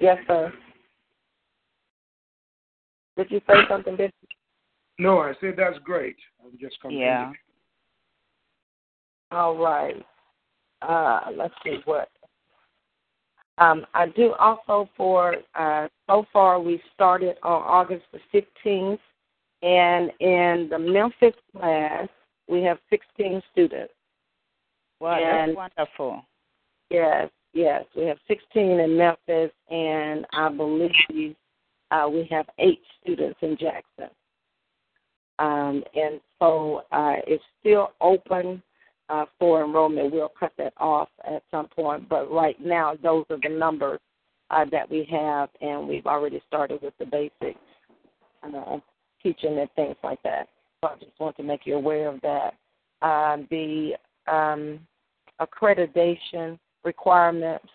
yes, 0.00 0.18
sir. 0.26 0.52
Did 3.16 3.30
you 3.30 3.40
say 3.48 3.54
something, 3.68 3.96
Bishop? 3.96 4.14
No, 4.98 5.20
I 5.20 5.32
said 5.40 5.54
that's 5.56 5.78
great. 5.84 6.16
I'm 6.44 6.58
just 6.60 6.80
continuing. 6.80 7.08
yeah. 7.08 7.32
All 9.30 9.56
right. 9.56 10.04
Uh, 10.82 11.20
let's 11.36 11.54
see 11.64 11.78
what. 11.84 12.08
Um, 13.58 13.86
I 13.94 14.06
do 14.08 14.32
also 14.34 14.88
for 14.96 15.36
uh, 15.54 15.88
so 16.08 16.26
far 16.32 16.60
we 16.60 16.82
started 16.94 17.36
on 17.42 17.62
August 17.62 18.04
the 18.12 18.18
15th, 18.64 18.98
and 19.62 20.10
in 20.20 20.68
the 20.70 20.78
Memphis 20.78 21.34
class 21.52 22.08
we 22.48 22.62
have 22.62 22.78
16 22.90 23.42
students. 23.52 23.94
Wow, 25.00 25.14
And- 25.14 25.56
that's 25.56 25.56
wonderful. 25.56 26.24
Yes, 26.90 27.30
yes, 27.52 27.84
we 27.96 28.04
have 28.04 28.18
16 28.28 28.80
in 28.80 28.96
Memphis, 28.96 29.50
and 29.70 30.26
I 30.32 30.48
believe 30.48 31.34
uh, 31.90 32.08
we 32.10 32.26
have 32.30 32.46
eight 32.58 32.82
students 33.00 33.38
in 33.40 33.56
Jackson. 33.56 34.10
Um, 35.38 35.82
and 35.94 36.20
so 36.38 36.82
uh, 36.92 37.16
it's 37.26 37.42
still 37.60 37.92
open 38.00 38.62
uh, 39.08 39.24
for 39.38 39.64
enrollment. 39.64 40.12
We'll 40.12 40.32
cut 40.38 40.52
that 40.58 40.72
off 40.78 41.08
at 41.26 41.42
some 41.50 41.68
point, 41.68 42.08
but 42.08 42.30
right 42.30 42.56
now 42.64 42.94
those 43.02 43.24
are 43.30 43.38
the 43.42 43.54
numbers 43.54 44.00
uh, 44.50 44.64
that 44.70 44.90
we 44.90 45.06
have, 45.10 45.48
and 45.60 45.88
we've 45.88 46.06
already 46.06 46.42
started 46.46 46.80
with 46.82 46.94
the 46.98 47.06
basics, 47.06 47.58
uh, 48.42 48.78
teaching 49.22 49.58
and 49.58 49.70
things 49.76 49.96
like 50.02 50.22
that. 50.22 50.48
So 50.80 50.88
I 50.88 50.94
just 50.98 51.18
want 51.18 51.36
to 51.36 51.42
make 51.42 51.62
you 51.64 51.76
aware 51.76 52.08
of 52.08 52.20
that. 52.22 52.54
Uh, 53.02 53.38
the 53.50 53.92
um, 54.30 54.80
accreditation 55.40 56.58
requirements, 56.84 57.66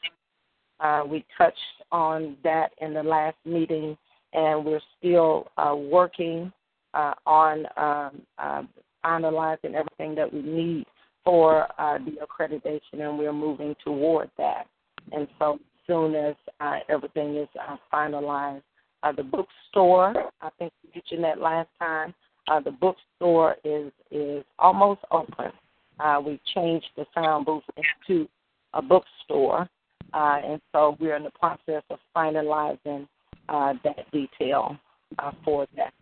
uh, 0.80 1.04
we 1.08 1.26
touched 1.38 1.58
on 1.92 2.38
that 2.44 2.72
in 2.82 2.94
the 2.94 3.04
last 3.04 3.38
meeting, 3.46 3.98
and 4.34 4.63
we're 4.63 4.82
still 4.98 5.48
uh, 5.58 5.76
working 5.76 6.52
uh, 6.94 7.13
on 7.26 7.65
um, 7.78 8.70
finalizing 9.04 9.74
everything 9.74 10.15
that 10.15 10.32
we 10.32 10.42
need 10.42 10.86
for 11.30 11.68
uh, 11.80 12.00
the 12.00 12.18
accreditation, 12.26 13.08
and 13.08 13.15
we're 13.15 13.32
moving 13.32 13.76
toward 13.86 14.32
that. 14.39 14.65
And 15.12 15.28
so, 15.38 15.54
as 15.54 15.60
soon 15.86 16.15
as 16.15 16.34
uh, 16.60 16.78
everything 16.89 17.38
is 17.38 17.48
uh, 17.70 17.76
finalized, 17.94 18.63
uh, 19.04 19.12
the 19.12 19.22
bookstore, 19.22 20.32
I 20.42 20.50
think 20.58 20.74
we 20.84 20.89
mentioned 20.96 21.24
that 21.24 21.39
last 21.39 21.70
time, 21.78 22.15
uh, 22.48 22.60
the 22.62 22.72
bookstore 22.72 23.58
is 23.63 23.92
is 24.10 24.44
almost 24.58 25.02
open. 25.12 25.52
Uh, 26.00 26.20
we 26.26 26.42
changed 26.56 26.88
the 26.98 27.06
sound 27.13 27.46
booth 27.46 27.62
into 27.78 28.28
a 28.74 28.82
bookstore, 28.82 29.70
and 30.13 30.60
so 30.72 30.98
we're 31.00 31.15
in 31.15 31.24
the 31.24 31.32
process 31.32 31.84
of 31.92 32.00
finalizing 32.18 33.08
that 33.48 34.12
detail 34.12 34.76
for 35.46 35.68
that 35.78 35.94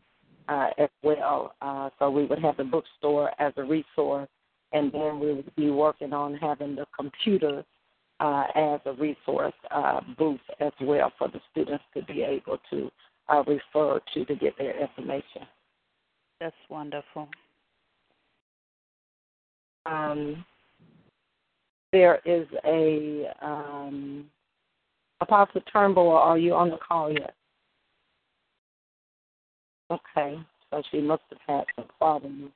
as 0.79 0.89
well. 1.03 1.53
So 1.99 2.09
we 2.09 2.23
would 2.23 2.39
have 2.39 2.55
the 2.55 2.63
bookstore 2.63 3.31
as 3.41 3.51
a 3.57 3.63
resource, 3.63 4.29
and 4.73 4.91
then 4.91 5.19
we'll 5.19 5.43
be 5.55 5.69
working 5.69 6.13
on 6.13 6.35
having 6.35 6.75
the 6.75 6.85
computer 6.95 7.63
uh, 8.19 8.45
as 8.55 8.79
a 8.85 8.93
resource 8.93 9.53
uh, 9.71 10.01
booth 10.17 10.39
as 10.59 10.71
well 10.81 11.11
for 11.17 11.27
the 11.27 11.39
students 11.51 11.83
to 11.95 12.03
be 12.03 12.23
able 12.23 12.57
to 12.69 12.89
uh, 13.29 13.43
refer 13.47 13.99
to 14.13 14.25
to 14.25 14.35
get 14.35 14.57
their 14.57 14.79
information. 14.79 15.43
That's 16.39 16.55
wonderful. 16.69 17.27
Um, 19.85 20.45
there 21.91 22.19
is 22.25 22.47
a 22.65 23.27
um, 23.41 24.25
Apostle 25.21 25.61
Turnbull. 25.71 26.11
Are 26.11 26.37
you 26.37 26.53
on 26.53 26.69
the 26.69 26.77
call 26.77 27.11
yet? 27.11 27.33
Okay, 29.89 30.37
so 30.69 30.83
she 30.91 30.99
must 30.99 31.23
have 31.29 31.39
had 31.47 31.65
some 31.75 31.85
problems 31.97 32.51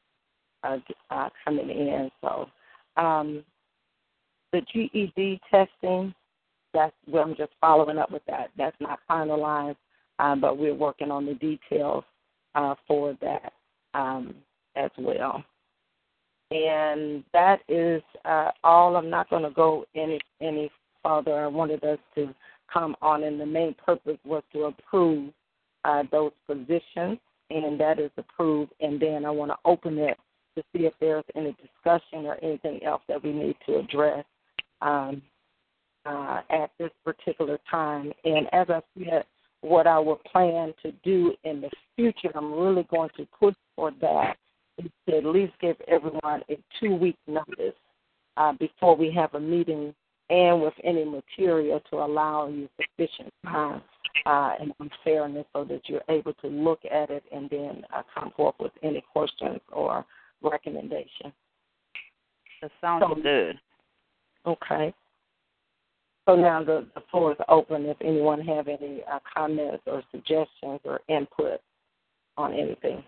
uh, 0.64 0.78
uh, 1.10 1.30
coming 1.44 1.70
in. 1.70 2.12
So 2.22 2.48
um, 2.98 3.44
the 4.52 4.62
GED 4.74 5.40
testing, 5.50 6.14
that's 6.74 6.94
well, 7.08 7.24
I'm 7.24 7.36
just 7.36 7.52
following 7.60 7.98
up 7.98 8.12
with 8.12 8.24
that. 8.28 8.52
That's 8.58 8.76
not 8.80 9.00
finalized, 9.10 9.78
um, 10.20 10.42
but 10.42 10.58
we're 10.58 10.76
working 10.76 11.12
on 11.12 11.26
the 11.26 11.34
details 11.36 12.04
uh, 12.56 12.76
for 12.88 13.18
that 13.22 13.54
um, 13.94 14.36
as 14.76 14.92
well. 14.98 15.44
And 16.52 17.24
that 17.34 17.60
is 17.70 18.02
uh, 18.26 18.52
all. 18.64 18.96
I'm 18.98 19.10
not 19.10 19.30
going 19.30 19.44
to 19.44 19.52
go 19.52 19.86
any 19.96 20.20
any 20.42 20.70
further. 21.04 21.40
I 21.40 21.48
wanted 21.48 21.84
us 21.84 22.00
to 22.16 22.34
come 22.72 22.96
on, 23.02 23.24
and 23.24 23.40
the 23.40 23.46
main 23.46 23.74
purpose 23.86 24.18
was 24.26 24.44
to 24.54 24.66
approve 24.66 25.32
uh, 25.86 26.04
those 26.12 26.32
positions, 26.48 27.20
and 27.50 27.80
that 27.80 28.00
is 28.00 28.12
approved. 28.18 28.72
And 28.82 29.00
then 29.00 29.26
I 29.26 29.30
want 29.30 29.52
to 29.52 29.58
open 29.66 29.98
it 29.98 30.18
to 30.56 30.64
see 30.74 30.86
if 30.86 30.94
there's 31.00 31.24
any 31.36 31.56
discussion 31.62 32.26
or 32.26 32.38
anything 32.44 32.84
else 32.84 33.02
that 33.08 33.24
we 33.24 33.32
need 33.32 33.56
to 33.66 33.78
address 33.78 34.26
um, 34.82 35.22
uh, 36.06 36.42
at 36.50 36.72
this 36.80 36.92
particular 37.04 37.60
time. 37.70 38.12
And 38.24 38.48
as 38.54 38.68
I 38.70 38.82
said, 38.98 39.26
what 39.62 39.88
I 39.88 40.00
will 40.00 40.20
plan 40.32 40.74
to 40.82 40.92
do 41.04 41.34
in 41.44 41.62
the 41.62 41.70
future, 41.96 42.32
I'm 42.36 42.54
really 42.54 42.88
going 42.90 43.10
to 43.18 43.28
push 43.40 43.56
for 43.76 43.92
that, 44.02 44.38
is 44.78 44.90
to 45.08 45.18
at 45.18 45.26
least 45.26 45.54
give 45.62 45.78
everyone 45.88 46.42
a 46.50 46.58
two 46.80 46.96
week 46.96 47.18
notice 47.28 47.76
uh, 48.38 48.54
before 48.54 48.96
we 48.96 49.12
have 49.12 49.34
a 49.36 49.40
meeting 49.40 49.94
and 50.30 50.62
with 50.62 50.74
any 50.84 51.04
material 51.04 51.82
to 51.92 51.98
allow 51.98 52.48
you 52.48 52.68
sufficient 52.78 53.32
time 53.46 53.82
uh, 54.26 54.54
and 54.60 54.74
fairness 55.04 55.46
so 55.54 55.64
that 55.66 55.82
you're 55.88 56.02
able 56.10 56.34
to 56.36 56.48
look 56.48 56.80
at 56.90 57.10
it 57.10 57.24
and 57.32 57.50
then 57.50 57.84
uh, 57.96 58.02
come 58.16 58.32
forth 58.36 58.56
with 58.60 58.72
any 58.82 59.04
questions 59.12 59.60
or 59.72 60.06
recommendations. 60.42 61.34
That 62.62 62.72
sounds 62.80 63.04
So- 63.08 63.16
good. 63.16 63.60
Okay. 64.46 64.94
So 66.28 66.36
now 66.36 66.64
the, 66.64 66.86
the 66.94 67.02
floor 67.10 67.32
is 67.32 67.38
open 67.50 67.86
if 67.88 67.98
anyone 68.00 68.40
have 68.42 68.68
any 68.68 69.02
uh, 69.12 69.20
comments 69.36 69.84
or 69.88 70.04
suggestions 70.12 70.80
or 70.84 71.02
input 71.08 71.60
on 72.38 72.54
anything. 72.54 73.04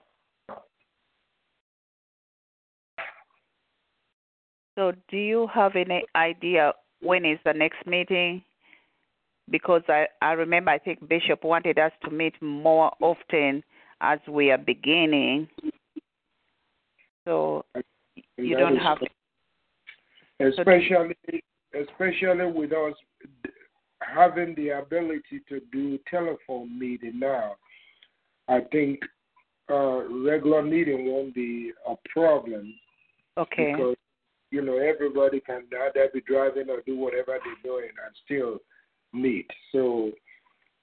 So, 4.76 4.94
do 5.10 5.18
you 5.18 5.48
have 5.54 5.76
any 5.76 6.04
idea 6.16 6.74
when 7.02 7.26
is 7.26 7.38
the 7.46 7.54
next 7.54 7.86
meeting? 7.86 8.44
Because 9.52 9.84
I, 9.88 10.08
I 10.22 10.32
remember 10.32 10.72
I 10.72 10.80
think 10.80 11.08
Bishop 11.08 11.44
wanted 11.44 11.78
us 11.78 11.92
to 12.04 12.10
meet 12.10 12.34
more 12.42 12.92
often 13.00 13.64
as 14.02 14.20
we 14.28 14.50
are 14.50 14.58
beginning. 14.58 15.48
So, 17.26 17.66
you 18.38 18.58
don't 18.58 18.78
have. 18.78 18.98
especially 20.40 21.16
especially 21.74 22.52
with 22.52 22.72
us 22.72 22.94
having 24.02 24.54
the 24.56 24.70
ability 24.70 25.42
to 25.50 25.62
do 25.72 25.98
telephone 26.10 26.78
meeting 26.78 27.20
now. 27.20 27.56
I 28.48 28.60
think 28.72 29.00
uh, 29.72 30.04
regular 30.10 30.62
meeting 30.62 31.06
won't 31.12 31.34
be 31.34 31.72
a 31.88 31.96
problem 32.10 32.74
Okay. 33.38 33.72
because 33.72 33.96
you 34.52 34.62
know 34.62 34.78
everybody 34.78 35.40
can 35.40 35.64
either 35.86 36.10
be 36.14 36.22
driving 36.28 36.70
or 36.70 36.82
do 36.86 36.98
whatever 36.98 37.40
they're 37.44 37.64
doing 37.64 37.90
and 38.06 38.16
still 38.26 38.60
meet. 39.14 39.50
So 39.72 40.12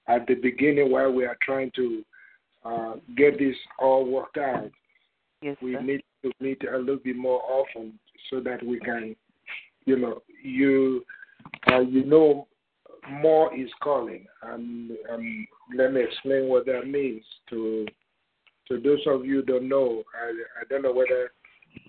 at 0.07 0.25
the 0.27 0.33
beginning, 0.33 0.91
while 0.91 1.11
we 1.11 1.25
are 1.25 1.37
trying 1.41 1.71
to 1.75 2.03
uh, 2.65 2.93
get 3.15 3.37
this 3.37 3.55
all 3.79 4.05
worked 4.05 4.37
out, 4.37 4.71
Yes, 5.41 5.57
we 5.61 5.73
sir. 5.73 5.81
need 5.81 6.03
to 6.23 6.31
meet 6.39 6.61
a 6.63 6.77
little 6.77 6.97
bit 6.97 7.15
more 7.15 7.41
often 7.43 7.93
so 8.29 8.39
that 8.41 8.65
we 8.65 8.79
can, 8.79 9.15
you 9.85 9.97
know, 9.97 10.21
you, 10.43 11.03
uh, 11.71 11.79
you 11.79 12.05
know, 12.05 12.47
more 13.09 13.55
is 13.55 13.69
calling, 13.81 14.25
and 14.43 14.91
um, 15.11 15.47
let 15.75 15.91
me 15.93 16.03
explain 16.03 16.47
what 16.47 16.65
that 16.67 16.87
means 16.87 17.23
to 17.49 17.85
to 18.67 18.79
those 18.79 18.99
of 19.07 19.25
you 19.25 19.37
who 19.37 19.41
don't 19.43 19.69
know. 19.69 20.03
I 20.15 20.61
I 20.61 20.63
don't 20.69 20.83
know 20.83 20.93
whether 20.93 21.31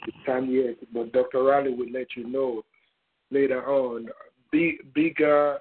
it's 0.07 0.17
time 0.27 0.51
yet, 0.51 0.77
but 0.93 1.13
Dr. 1.13 1.43
Riley 1.43 1.75
will 1.75 1.91
let 1.93 2.09
you 2.17 2.27
know 2.27 2.65
later 3.31 3.67
on. 3.71 4.09
Big, 4.51 4.93
bigger 4.95 5.59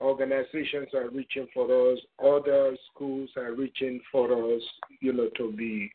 organizations 0.00 0.88
are 0.94 1.10
reaching 1.10 1.46
for 1.52 1.92
us. 1.92 1.98
Other 2.24 2.76
schools 2.92 3.30
are 3.36 3.54
reaching 3.54 4.00
for 4.12 4.54
us, 4.54 4.62
you 5.00 5.12
know, 5.12 5.28
to 5.36 5.52
be 5.52 5.90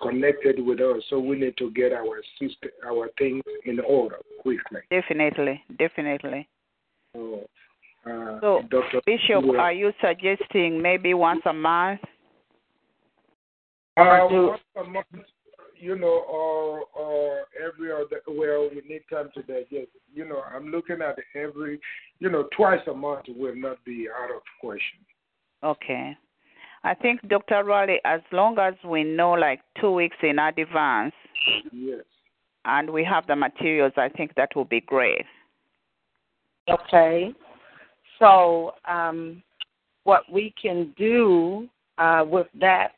connected 0.00 0.64
with 0.64 0.80
us, 0.80 1.02
so 1.08 1.18
we 1.18 1.38
need 1.38 1.56
to 1.58 1.70
get 1.72 1.92
our 1.92 2.22
system, 2.38 2.70
our 2.84 3.08
things 3.18 3.42
in 3.64 3.80
order 3.80 4.16
quickly. 4.40 4.80
Definitely, 4.90 5.62
definitely. 5.78 6.48
So, 7.14 7.46
uh, 8.06 8.40
So, 8.40 8.62
Dr. 8.70 9.00
Bishop, 9.04 9.44
Well- 9.44 9.60
are 9.60 9.72
you 9.72 9.92
suggesting 10.00 10.80
maybe 10.80 11.14
once 11.14 11.42
a 11.44 11.52
month? 11.52 12.00
Uh, 13.96 14.28
do- 14.28 14.46
once 14.48 14.62
a 14.76 14.84
month, 14.84 15.06
you 15.76 15.96
know, 15.96 16.20
or 16.28 16.84
or 16.94 17.46
every 17.58 17.92
other. 17.92 18.22
Well, 18.26 18.70
we 18.70 18.82
need 18.88 19.02
time 19.10 19.30
to 19.34 19.42
digest. 19.42 19.90
You 20.14 20.24
know, 20.26 20.42
I'm 20.42 20.70
looking 20.70 21.02
at 21.02 21.18
every, 21.34 21.80
you 22.18 22.30
know, 22.30 22.48
twice 22.56 22.86
a 22.86 22.94
month 22.94 23.26
will 23.28 23.56
not 23.56 23.82
be 23.84 24.08
out 24.08 24.30
of 24.34 24.42
question. 24.60 25.00
Okay. 25.62 26.16
I 26.82 26.94
think, 26.94 27.20
Dr. 27.28 27.64
Raleigh, 27.64 28.00
as 28.04 28.20
long 28.32 28.58
as 28.58 28.74
we 28.84 29.04
know 29.04 29.32
like 29.32 29.60
two 29.80 29.90
weeks 29.90 30.16
in 30.22 30.38
advance 30.38 31.14
Yes. 31.72 32.04
and 32.64 32.88
we 32.88 33.04
have 33.04 33.26
the 33.26 33.36
materials, 33.36 33.92
I 33.96 34.08
think 34.08 34.34
that 34.36 34.56
will 34.56 34.64
be 34.64 34.80
great. 34.80 35.26
Okay. 36.68 37.34
So, 38.18 38.74
um, 38.88 39.42
what 40.04 40.22
we 40.32 40.54
Kendu 40.62 41.68
uh, 41.98 42.24
with 42.26 42.46
that, 42.60 42.92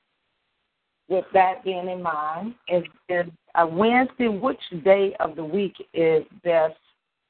with 1.09 1.25
that 1.33 1.65
being 1.65 1.89
in 1.89 2.03
mind, 2.03 2.55
is, 2.69 2.85
is 3.09 3.27
a 3.57 3.67
Wednesday. 3.67 4.29
Which 4.29 4.61
day 4.85 5.15
of 5.19 5.35
the 5.35 5.45
week 5.45 5.75
is 5.93 6.25
best 6.45 6.75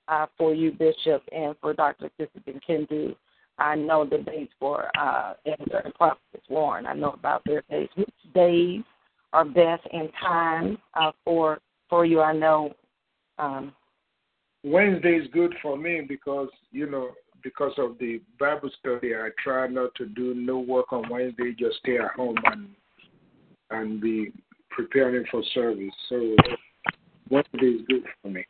uh, 0.08 0.26
for 0.36 0.54
you, 0.54 0.72
Bishop, 0.72 1.22
and 1.32 1.54
for 1.60 1.72
Dr. 1.72 2.10
Sister 2.18 2.60
can 2.66 2.84
do? 2.86 3.14
I 3.62 3.76
know 3.76 4.04
the 4.04 4.18
dates 4.18 4.52
for 4.58 4.90
uh, 4.98 5.34
Elder 5.46 5.82
and 5.84 5.94
Prophet 5.94 6.18
Warren. 6.48 6.86
I 6.86 6.94
know 6.94 7.12
about 7.12 7.42
their 7.44 7.62
days. 7.70 7.88
Which 7.94 8.10
days 8.34 8.82
are 9.32 9.44
best 9.44 9.86
in 9.92 10.10
time 10.20 10.78
uh, 10.94 11.12
for 11.24 11.60
for 11.88 12.04
you? 12.04 12.20
I 12.20 12.32
know. 12.32 12.74
Um, 13.38 13.72
Wednesday 14.64 15.16
is 15.16 15.28
good 15.32 15.54
for 15.62 15.76
me 15.76 16.02
because 16.06 16.48
you 16.72 16.90
know 16.90 17.10
because 17.42 17.72
of 17.78 17.98
the 17.98 18.20
Bible 18.38 18.70
study. 18.80 19.14
I 19.14 19.28
try 19.42 19.68
not 19.68 19.94
to 19.96 20.06
do 20.06 20.34
no 20.34 20.58
work 20.58 20.92
on 20.92 21.08
Wednesday. 21.08 21.54
Just 21.56 21.76
stay 21.78 21.98
at 21.98 22.10
home 22.16 22.36
and 22.46 22.68
and 23.70 24.00
be 24.00 24.32
preparing 24.70 25.24
for 25.30 25.42
service. 25.54 25.94
So 26.08 26.34
Wednesday 27.30 27.66
is 27.66 27.82
good 27.88 28.04
for 28.20 28.28
me. 28.28 28.44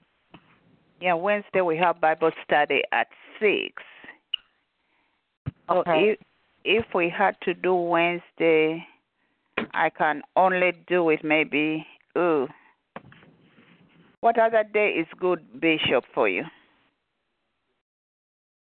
Yeah, 1.01 1.15
Wednesday 1.15 1.61
we 1.61 1.77
have 1.77 2.01
Bible 2.01 2.31
study 2.45 2.83
at 2.93 3.09
six. 3.39 3.83
So 5.69 5.81
Okay. 5.81 6.11
if 6.11 6.19
if 6.65 6.95
we 6.95 7.09
had 7.09 7.37
to 7.43 7.55
do 7.55 7.75
Wednesday, 7.75 8.87
I 9.75 9.91
can 9.91 10.23
only 10.37 10.73
do 10.87 11.11
it 11.11 11.25
maybe. 11.25 11.87
Ooh. 12.17 12.49
What 14.21 14.39
other 14.39 14.63
day 14.63 14.91
is 14.91 15.09
good, 15.19 15.61
Bishop, 15.61 16.05
for 16.15 16.29
you? 16.29 16.45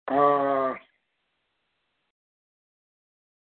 Uh, 0.07 0.75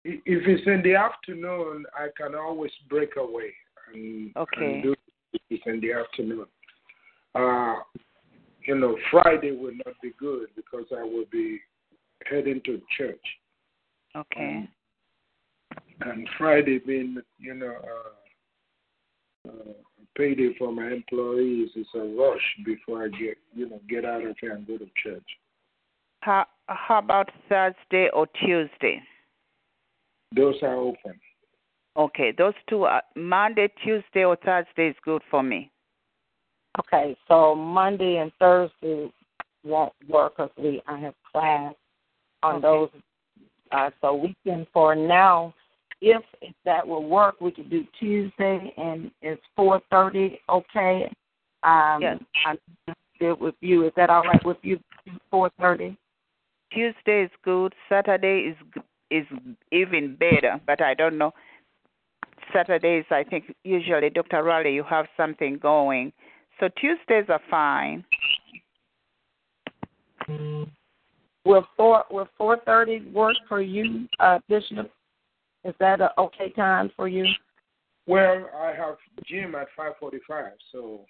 if 0.04 0.48
it's 0.48 0.66
in 0.66 0.82
the 0.84 0.96
afternoon, 0.96 1.86
I 1.96 2.08
can 2.18 2.34
always 2.34 2.72
break 2.90 3.18
away 3.18 3.54
and, 3.94 4.32
Okay. 4.36 4.74
and 4.74 4.84
do 4.84 4.96
it 5.50 5.62
in 5.68 5.80
the 5.80 5.94
afternoon. 5.94 6.46
Uh, 7.36 7.76
you 8.66 8.76
know, 8.76 8.98
Friday 9.12 9.52
will 9.52 9.74
not 9.86 9.96
be 10.02 10.12
good 10.20 10.48
because 10.56 10.86
I 10.92 11.04
will 11.04 11.26
be 11.32 11.60
heading 12.30 12.62
to 12.66 12.82
church. 12.98 13.22
Okay. 14.16 14.68
And 16.02 16.28
Friday 16.38 16.80
being, 16.80 17.18
you 17.38 17.54
know, 17.54 17.76
uh, 19.48 19.50
uh, 19.50 19.74
payday 20.18 20.56
for 20.58 20.72
my 20.72 20.88
employees 20.92 21.70
is 21.76 21.88
a 21.96 22.00
rush 22.00 22.42
before 22.66 23.06
I 23.06 23.08
get, 23.10 23.38
you 23.56 23.70
know, 23.70 23.80
get 23.90 24.06
out 24.06 24.26
of 24.26 24.36
here 24.40 24.56
and 24.56 24.68
go 24.68 24.78
to 24.78 24.88
church. 25.04 25.24
How 26.22 26.46
how 26.68 27.00
about 27.00 27.30
Thursday 27.50 28.10
or 28.14 28.28
Tuesday? 28.44 29.02
Those 30.36 30.56
are 30.62 30.76
open. 30.76 31.20
Okay, 31.98 32.34
those 32.38 32.54
two 32.70 32.84
are 32.84 33.04
Monday, 33.16 33.70
Tuesday, 33.84 34.24
or 34.24 34.38
Thursday 34.38 34.90
is 34.90 34.96
good 35.04 35.22
for 35.30 35.44
me. 35.44 35.72
Okay, 36.80 37.18
so 37.28 37.54
Monday 37.54 38.18
and 38.18 38.32
Thursday 38.40 39.12
won't 39.64 39.94
work 40.08 40.38
because 40.38 40.52
we 40.58 40.82
I 40.88 41.00
have 41.00 41.14
class 41.32 41.74
on 42.44 42.56
Okay. 42.56 42.62
those. 42.62 42.90
Uh, 43.72 43.90
so 44.02 44.14
we 44.16 44.36
can 44.46 44.68
for 44.74 44.96
now, 44.96 45.54
if, 46.02 46.22
if 46.42 46.54
that 46.66 46.86
will 46.86 47.08
work, 47.08 47.40
we 47.40 47.52
could 47.52 47.70
do 47.70 47.86
Tuesday 48.00 48.74
and 48.78 49.12
it's 49.22 49.42
four 49.56 49.82
thirty. 49.90 50.40
Okay. 50.50 51.12
Um, 51.64 52.02
Yes. 52.02 52.20
I'm 52.46 52.58
good 53.20 53.40
with 53.40 53.56
you. 53.62 53.86
Is 53.86 53.94
that 53.96 54.10
all 54.10 54.24
right 54.24 54.44
with 54.44 54.58
you? 54.62 54.80
Four 55.30 55.52
thirty. 55.60 55.98
Tuesday 56.74 57.24
is 57.24 57.32
good. 57.44 57.74
Saturday 57.88 58.52
is 58.52 58.58
g- 58.74 58.82
is 59.10 59.26
even 59.72 60.16
better, 60.16 60.60
but 60.66 60.82
I 60.82 60.94
don't 60.94 61.18
know. 61.18 61.34
Saturdays, 62.54 63.06
I 63.12 63.24
think 63.24 63.54
usually, 63.64 64.10
Dr. 64.10 64.44
Raleigh, 64.44 64.74
you 64.74 64.84
have 64.84 65.06
something 65.16 65.58
going. 65.58 66.12
So 66.60 66.70
Tuesdays 66.70 67.30
are 67.30 67.42
fine. 67.50 68.04
Will 71.46 71.66
four 71.76 72.04
will 72.12 72.28
four 72.38 72.58
thirty 72.66 73.02
work 73.12 73.36
for 73.48 73.62
you, 73.62 74.08
uh, 74.20 74.40
Bishop? 74.48 74.92
Is 75.64 75.74
that 75.80 76.02
a 76.02 76.12
okay 76.20 76.52
time 76.52 76.92
for 76.96 77.08
you? 77.08 77.26
Well, 78.08 78.50
I 78.56 78.74
have 78.76 78.98
gym 79.26 79.56
at 79.56 79.68
5:45, 79.78 80.52
so 80.72 81.02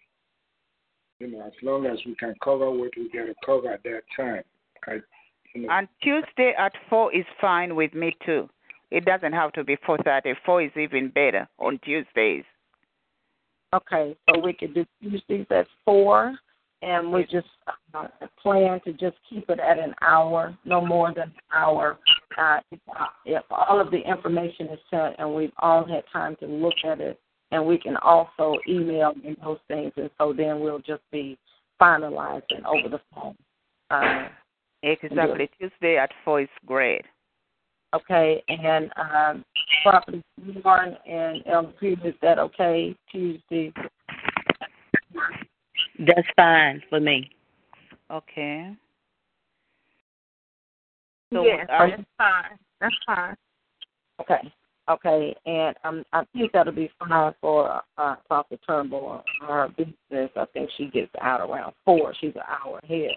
you 1.19 1.27
know, 1.31 1.45
as 1.45 1.53
long 1.61 1.85
as 1.85 1.99
we 2.05 2.15
can 2.15 2.33
cover 2.43 2.69
what 2.69 2.91
we 2.97 3.09
got 3.09 3.25
to 3.25 3.35
cover 3.45 3.71
at 3.71 3.83
that 3.83 4.01
time, 4.15 4.43
I, 4.87 4.93
you 5.53 5.61
know, 5.61 5.67
And 5.69 5.87
Tuesday 6.01 6.53
at 6.57 6.73
four 6.89 7.13
is 7.13 7.25
fine 7.39 7.75
with 7.75 7.93
me 7.93 8.15
too. 8.25 8.49
It 8.89 9.05
doesn't 9.05 9.33
have 9.33 9.53
to 9.53 9.63
be 9.63 9.77
four 9.85 9.97
thirty. 10.03 10.33
Four 10.45 10.63
is 10.63 10.71
even 10.75 11.09
better 11.09 11.47
on 11.59 11.79
Tuesdays. 11.79 12.43
Okay, 13.73 14.17
so 14.29 14.39
we 14.39 14.51
could 14.51 14.73
do 14.73 14.85
Tuesdays 15.01 15.45
at 15.49 15.67
four, 15.85 16.33
and 16.81 17.11
we 17.11 17.23
just 17.23 17.47
uh, 17.93 18.07
plan 18.41 18.79
to 18.85 18.93
just 18.93 19.17
keep 19.29 19.49
it 19.49 19.59
at 19.59 19.77
an 19.77 19.93
hour, 20.01 20.57
no 20.65 20.83
more 20.83 21.13
than 21.13 21.25
an 21.25 21.33
hour. 21.53 21.97
Uh, 22.37 22.59
if, 22.71 22.79
if 23.25 23.43
all 23.51 23.79
of 23.79 23.91
the 23.91 23.99
information 23.99 24.67
is 24.67 24.79
sent 24.89 25.15
and 25.19 25.33
we've 25.33 25.51
all 25.59 25.85
had 25.85 26.03
time 26.11 26.35
to 26.39 26.45
look 26.47 26.73
at 26.85 26.99
it, 26.99 27.19
and 27.51 27.65
we 27.65 27.77
can 27.77 27.97
also 27.97 28.57
email 28.67 29.13
and 29.25 29.35
those 29.43 29.59
things, 29.67 29.91
and 29.97 30.09
so 30.17 30.33
then 30.33 30.61
we'll 30.61 30.79
just 30.79 31.01
be 31.11 31.37
finalizing 31.81 32.63
over 32.65 32.89
the 32.89 33.01
phone. 33.13 33.35
Uh, 33.89 34.29
Exactly. 34.83 35.47
Tuesday 35.59 35.97
at 35.97 36.09
four 36.25 36.41
is 36.41 36.49
great. 36.65 37.05
okay, 37.93 38.41
and 38.47 38.89
um, 38.95 39.45
property 39.83 40.23
Warren 40.63 40.97
and 41.07 41.43
Elm 41.45 41.73
Creek, 41.77 41.99
is 42.03 42.15
that 42.21 42.39
okay? 42.39 42.95
Tuesday. 43.11 43.71
That's 46.05 46.27
fine 46.35 46.81
for 46.89 46.99
me. 46.99 47.29
Okay. 48.09 48.73
So 51.31 51.43
yes, 51.43 51.65
that's 51.69 52.01
fine. 52.17 52.57
That's 52.79 52.95
fine. 53.05 53.35
Okay. 54.19 54.51
Okay, 54.89 55.35
and 55.45 55.75
um, 55.83 56.03
I 56.11 56.23
think 56.33 56.51
that'll 56.51 56.73
be 56.73 56.91
fine 56.99 57.33
for 57.39 57.81
uh, 57.97 58.15
Prophet 58.27 58.59
Turnbull. 58.67 59.23
Her 59.47 59.69
business, 59.77 60.31
I 60.35 60.45
think 60.53 60.69
she 60.75 60.87
gets 60.87 61.11
out 61.21 61.39
around 61.39 61.73
four. 61.85 62.13
She's 62.19 62.33
an 62.35 62.41
hour 62.47 62.79
ahead, 62.83 63.11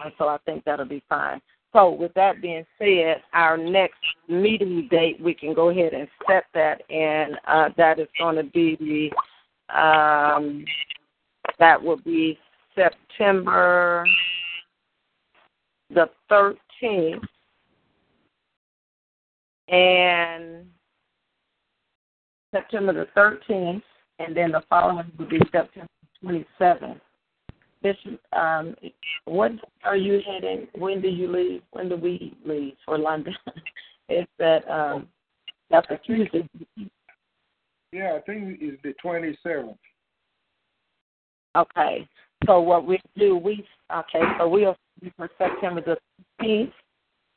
and 0.00 0.12
so 0.18 0.28
I 0.28 0.36
think 0.44 0.64
that'll 0.64 0.84
be 0.84 1.02
fine. 1.08 1.40
So, 1.72 1.90
with 1.90 2.12
that 2.14 2.42
being 2.42 2.66
said, 2.78 3.22
our 3.32 3.56
next 3.56 4.00
meeting 4.28 4.88
date 4.90 5.20
we 5.20 5.32
can 5.32 5.54
go 5.54 5.70
ahead 5.70 5.94
and 5.94 6.08
set 6.28 6.44
that, 6.54 6.82
and 6.90 7.38
uh, 7.46 7.68
that 7.76 7.98
is 7.98 8.08
going 8.18 8.36
to 8.36 8.44
be 8.44 9.10
um, 9.74 10.64
that 11.58 11.82
will 11.82 11.98
be 11.98 12.38
September 12.74 14.04
the 15.90 16.10
thirteenth, 16.28 17.22
and 19.68 20.66
September 22.56 22.92
the 22.92 23.20
13th, 23.20 23.82
and 24.18 24.36
then 24.36 24.52
the 24.52 24.62
following 24.68 25.10
would 25.18 25.28
be 25.28 25.40
September 25.52 25.88
27th. 26.24 27.00
Bishop, 27.82 28.20
um, 28.32 28.74
what 29.26 29.52
are 29.84 29.96
you 29.96 30.20
heading? 30.26 30.66
When 30.74 31.00
do 31.02 31.08
you 31.08 31.30
leave? 31.30 31.62
When 31.72 31.88
do 31.88 31.96
we 31.96 32.34
leave 32.44 32.74
for 32.84 32.98
London? 32.98 33.34
it's 34.08 34.30
that 34.38 34.68
um, 34.70 35.08
that's 35.70 35.86
a 35.90 35.98
Tuesday. 35.98 36.48
yeah, 37.92 38.16
I 38.16 38.20
think 38.20 38.58
it's 38.60 38.82
the 38.82 38.94
27th. 39.04 39.76
Okay. 41.56 42.06
So 42.46 42.60
what 42.60 42.86
we 42.86 43.00
do, 43.16 43.36
we 43.36 43.66
okay. 43.92 44.22
So 44.38 44.48
we'll 44.48 44.76
see 45.02 45.12
for 45.16 45.30
September 45.38 45.80
the 45.80 45.98
15th 46.42 46.72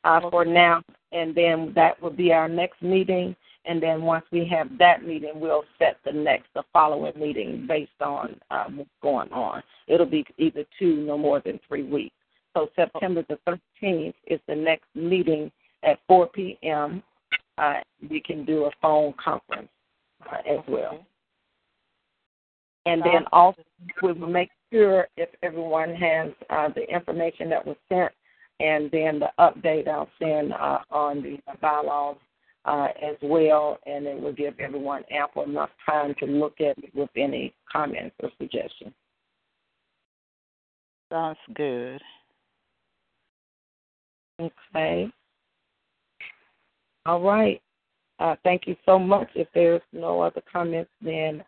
uh, 0.04 0.30
for 0.30 0.44
now, 0.44 0.82
and 1.12 1.34
then 1.34 1.72
that 1.74 2.00
will 2.00 2.10
be 2.10 2.32
our 2.32 2.48
next 2.48 2.82
meeting. 2.82 3.34
And 3.66 3.82
then 3.82 4.02
once 4.02 4.24
we 4.32 4.46
have 4.46 4.78
that 4.78 5.04
meeting, 5.04 5.32
we'll 5.34 5.64
set 5.78 5.98
the 6.04 6.12
next, 6.12 6.46
the 6.54 6.62
following 6.72 7.12
meeting 7.18 7.66
based 7.68 7.90
on 8.00 8.40
uh, 8.50 8.64
what's 8.74 8.88
going 9.02 9.30
on. 9.32 9.62
It'll 9.86 10.06
be 10.06 10.24
either 10.38 10.64
two, 10.78 10.96
no 10.96 11.18
more 11.18 11.42
than 11.44 11.60
three 11.68 11.82
weeks. 11.82 12.14
So 12.54 12.70
September 12.74 13.24
the 13.28 13.38
13th 13.82 14.14
is 14.26 14.40
the 14.48 14.54
next 14.54 14.86
meeting 14.94 15.52
at 15.82 15.98
4 16.08 16.28
p.m. 16.28 17.02
Uh, 17.58 17.80
we 18.08 18.20
can 18.20 18.44
do 18.46 18.64
a 18.64 18.70
phone 18.80 19.12
conference 19.22 19.68
uh, 20.32 20.38
as 20.50 20.60
well. 20.66 21.04
And 22.86 23.02
then 23.02 23.24
also, 23.32 23.62
we 24.02 24.12
will 24.12 24.28
make 24.28 24.50
sure 24.72 25.06
if 25.16 25.28
everyone 25.42 25.94
has 25.94 26.30
uh, 26.48 26.68
the 26.74 26.88
information 26.92 27.50
that 27.50 27.66
was 27.66 27.76
sent, 27.88 28.12
and 28.58 28.90
then 28.90 29.18
the 29.18 29.30
update 29.38 29.86
I'll 29.88 30.08
send 30.18 30.52
uh, 30.52 30.78
on 30.90 31.22
the 31.22 31.38
bylaws 31.60 32.16
uh, 32.64 32.88
as 33.02 33.16
well, 33.22 33.78
and 33.86 34.06
it 34.06 34.20
will 34.20 34.32
give 34.32 34.58
everyone 34.58 35.02
ample 35.10 35.44
enough 35.44 35.70
time 35.84 36.14
to 36.20 36.26
look 36.26 36.60
at 36.60 36.78
it 36.78 36.94
with 36.94 37.10
any 37.16 37.54
comments 37.70 38.16
or 38.22 38.30
suggestions. 38.38 38.92
Sounds 41.10 41.38
good. 41.54 42.00
Okay. 44.40 45.10
All 47.04 47.20
right. 47.20 47.60
Uh, 48.18 48.36
thank 48.44 48.66
you 48.66 48.76
so 48.86 48.98
much. 48.98 49.28
If 49.34 49.48
there's 49.54 49.82
no 49.92 50.20
other 50.20 50.42
comments, 50.50 50.90
then 51.02 51.42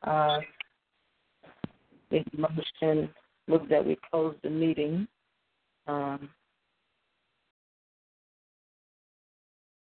uh, 2.12 2.22
the 2.32 2.38
motion 2.38 3.08
move 3.48 3.68
that 3.68 3.84
we 3.84 3.98
close 4.10 4.34
the 4.42 4.50
meeting. 4.50 5.06
Um, 5.86 6.28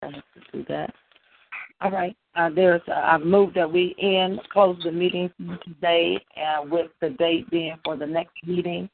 I 0.02 0.06
have 0.06 0.14
to 0.14 0.52
do 0.52 0.64
that. 0.68 0.92
All 1.80 1.90
right. 1.90 2.16
Uh, 2.34 2.50
there's 2.54 2.82
uh, 2.88 2.92
I've 2.92 3.22
moved 3.22 3.54
that 3.56 3.70
we 3.70 3.94
end 4.00 4.40
close 4.52 4.78
the 4.84 4.92
meeting 4.92 5.30
today, 5.64 6.18
uh, 6.36 6.64
with 6.64 6.90
the 7.00 7.10
date 7.10 7.50
being 7.50 7.76
for 7.84 7.96
the 7.96 8.06
next 8.06 8.34
meeting 8.46 8.88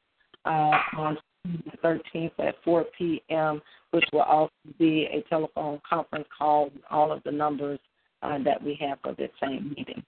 uh, 0.44 0.72
on 0.96 1.18
the 1.44 1.76
13th 1.84 2.32
at 2.38 2.54
4 2.64 2.84
p.m., 2.96 3.60
which 3.90 4.04
will 4.12 4.22
also 4.22 4.52
be 4.78 5.08
a 5.12 5.22
telephone 5.28 5.80
conference 5.88 6.26
call 6.36 6.70
all 6.90 7.12
of 7.12 7.22
the 7.24 7.32
numbers 7.32 7.80
uh, 8.22 8.38
that 8.44 8.62
we 8.62 8.78
have 8.80 8.98
for 9.02 9.14
this 9.14 9.30
same 9.42 9.74
meeting. 9.76 10.02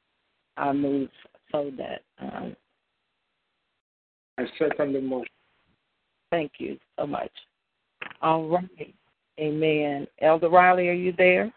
I 0.56 0.72
move 0.72 1.08
so 1.50 1.70
that. 1.76 2.02
I 4.38 4.44
second 4.58 4.94
the 4.94 5.00
motion. 5.00 5.28
thank 6.30 6.52
you 6.58 6.78
so 6.98 7.06
much. 7.06 7.30
All 8.20 8.48
right. 8.48 8.94
Amen. 9.38 10.06
Elder 10.20 10.48
Riley, 10.48 10.88
are 10.88 10.92
you 10.92 11.12
there? 11.16 11.52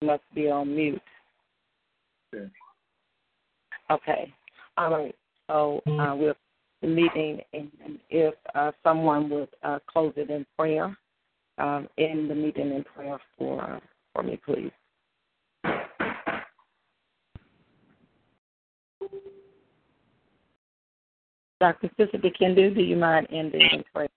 You 0.00 0.06
must 0.08 0.22
be 0.34 0.50
on 0.50 0.74
mute. 0.74 1.00
Yeah. 2.32 2.40
Okay. 3.90 4.32
All 4.76 4.90
right. 4.90 5.14
So 5.46 5.82
uh, 5.86 6.14
we're 6.16 6.34
meeting, 6.82 7.40
and 7.52 7.70
if 8.08 8.34
uh, 8.54 8.72
someone 8.82 9.28
would 9.30 9.48
uh, 9.62 9.78
close 9.86 10.12
it 10.16 10.30
in 10.30 10.46
prayer, 10.56 10.96
um, 11.58 11.88
end 11.98 12.30
the 12.30 12.34
meeting 12.34 12.72
in 12.72 12.84
prayer 12.84 13.18
for 13.36 13.62
uh, 13.62 13.80
for 14.14 14.22
me, 14.22 14.40
please. 14.44 14.70
Dr. 21.60 21.90
Sister 21.98 22.18
Kendu, 22.18 22.74
do 22.74 22.82
you 22.82 22.96
mind 22.96 23.26
ending 23.30 23.60
in 23.60 23.84
prayer? 23.92 24.08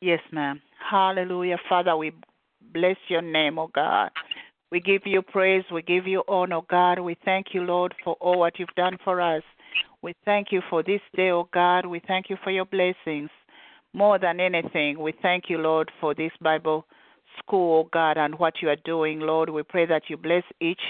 Yes, 0.00 0.20
ma'am. 0.32 0.60
Hallelujah. 0.90 1.56
Father, 1.68 1.96
we 1.96 2.12
bless 2.72 2.96
your 3.08 3.22
name, 3.22 3.58
oh 3.58 3.70
God. 3.72 4.10
We 4.72 4.80
give 4.80 5.02
you 5.04 5.22
praise. 5.22 5.64
We 5.72 5.82
give 5.82 6.06
you 6.06 6.22
honor, 6.28 6.60
God. 6.68 6.98
We 6.98 7.16
thank 7.24 7.48
you, 7.52 7.62
Lord, 7.62 7.94
for 8.02 8.14
all 8.20 8.38
what 8.38 8.58
you've 8.58 8.74
done 8.76 8.98
for 9.04 9.20
us. 9.20 9.42
We 10.02 10.14
thank 10.24 10.48
you 10.50 10.62
for 10.68 10.82
this 10.82 11.00
day, 11.14 11.30
oh 11.30 11.48
God. 11.52 11.86
We 11.86 12.00
thank 12.06 12.30
you 12.30 12.36
for 12.42 12.50
your 12.50 12.64
blessings. 12.64 13.30
More 13.92 14.18
than 14.18 14.38
anything, 14.40 15.00
we 15.00 15.12
thank 15.20 15.44
you, 15.48 15.58
Lord, 15.58 15.90
for 16.00 16.14
this 16.14 16.30
Bible 16.40 16.86
school, 17.38 17.84
oh 17.84 17.88
God, 17.92 18.16
and 18.16 18.38
what 18.38 18.54
you 18.62 18.68
are 18.68 18.76
doing, 18.84 19.20
Lord. 19.20 19.50
We 19.50 19.62
pray 19.64 19.86
that 19.86 20.04
you 20.08 20.16
bless 20.16 20.44
each 20.60 20.80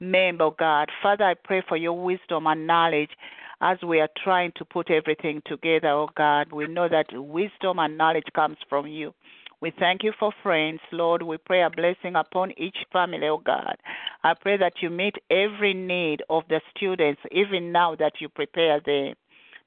member, 0.00 0.44
oh 0.44 0.54
God. 0.56 0.88
Father, 1.02 1.24
I 1.24 1.34
pray 1.34 1.62
for 1.68 1.76
your 1.76 2.00
wisdom 2.00 2.46
and 2.46 2.66
knowledge 2.66 3.10
as 3.60 3.78
we 3.82 4.00
are 4.00 4.08
trying 4.22 4.52
to 4.56 4.64
put 4.64 4.90
everything 4.90 5.42
together, 5.46 5.88
oh 5.88 6.08
God. 6.16 6.52
We 6.52 6.66
know 6.66 6.88
that 6.88 7.06
wisdom 7.12 7.78
and 7.78 7.98
knowledge 7.98 8.28
comes 8.34 8.56
from 8.68 8.86
you. 8.86 9.14
We 9.60 9.72
thank 9.76 10.04
you 10.04 10.12
for 10.18 10.32
friends, 10.42 10.80
Lord. 10.92 11.22
We 11.22 11.36
pray 11.36 11.62
a 11.62 11.70
blessing 11.70 12.14
upon 12.14 12.52
each 12.56 12.76
family, 12.92 13.26
oh 13.26 13.42
God. 13.44 13.76
I 14.22 14.34
pray 14.40 14.56
that 14.56 14.74
you 14.80 14.90
meet 14.90 15.16
every 15.30 15.74
need 15.74 16.22
of 16.30 16.44
the 16.48 16.60
students, 16.76 17.20
even 17.32 17.72
now 17.72 17.96
that 17.96 18.12
you 18.20 18.28
prepare 18.28 18.80
them 18.80 19.14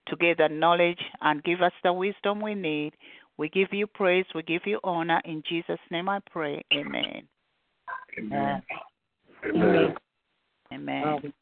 to 0.08 0.16
gather 0.16 0.48
knowledge 0.48 1.02
and 1.22 1.44
give 1.44 1.62
us 1.62 1.74
the 1.84 1.92
wisdom 1.92 2.42
we 2.42 2.56
need. 2.56 2.94
We 3.38 3.50
give 3.50 3.70
you 3.74 3.88
praise, 3.88 4.26
we 4.34 4.44
give 4.44 4.62
you 4.66 4.80
honor. 4.84 5.22
In 5.26 5.44
Jesus' 5.48 5.80
name 5.90 6.08
I 6.08 6.20
pray. 6.32 6.64
Amen. 6.74 7.28
Amen. 8.18 8.62
Amen. 9.54 9.96
Amen. 10.72 11.04
Um, 11.04 11.34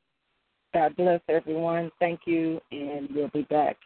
God 0.74 0.96
bless 0.96 1.22
everyone. 1.30 1.92
Thank 2.00 2.22
you, 2.26 2.62
and 2.72 3.10
we'll 3.14 3.30
be 3.30 3.44
back 3.44 3.78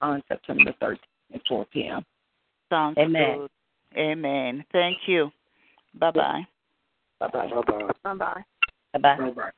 on 0.00 0.22
September 0.28 0.74
13th 0.80 0.98
at 1.34 1.40
4 1.48 1.66
p.m. 1.72 2.04
Sounds 2.70 2.96
Amen. 2.98 3.38
good. 3.38 3.50
Amen. 3.96 4.64
Thank 4.72 4.98
you. 5.06 5.30
Bye 5.94 6.12
bye. 6.12 6.46
Bye 7.18 7.28
bye. 7.28 7.48
Bye 7.48 7.62
bye. 7.62 7.90
Bye 8.02 8.14
bye. 8.14 8.44
Bye-bye. 8.92 9.16
Bye 9.18 9.30
bye. 9.30 9.50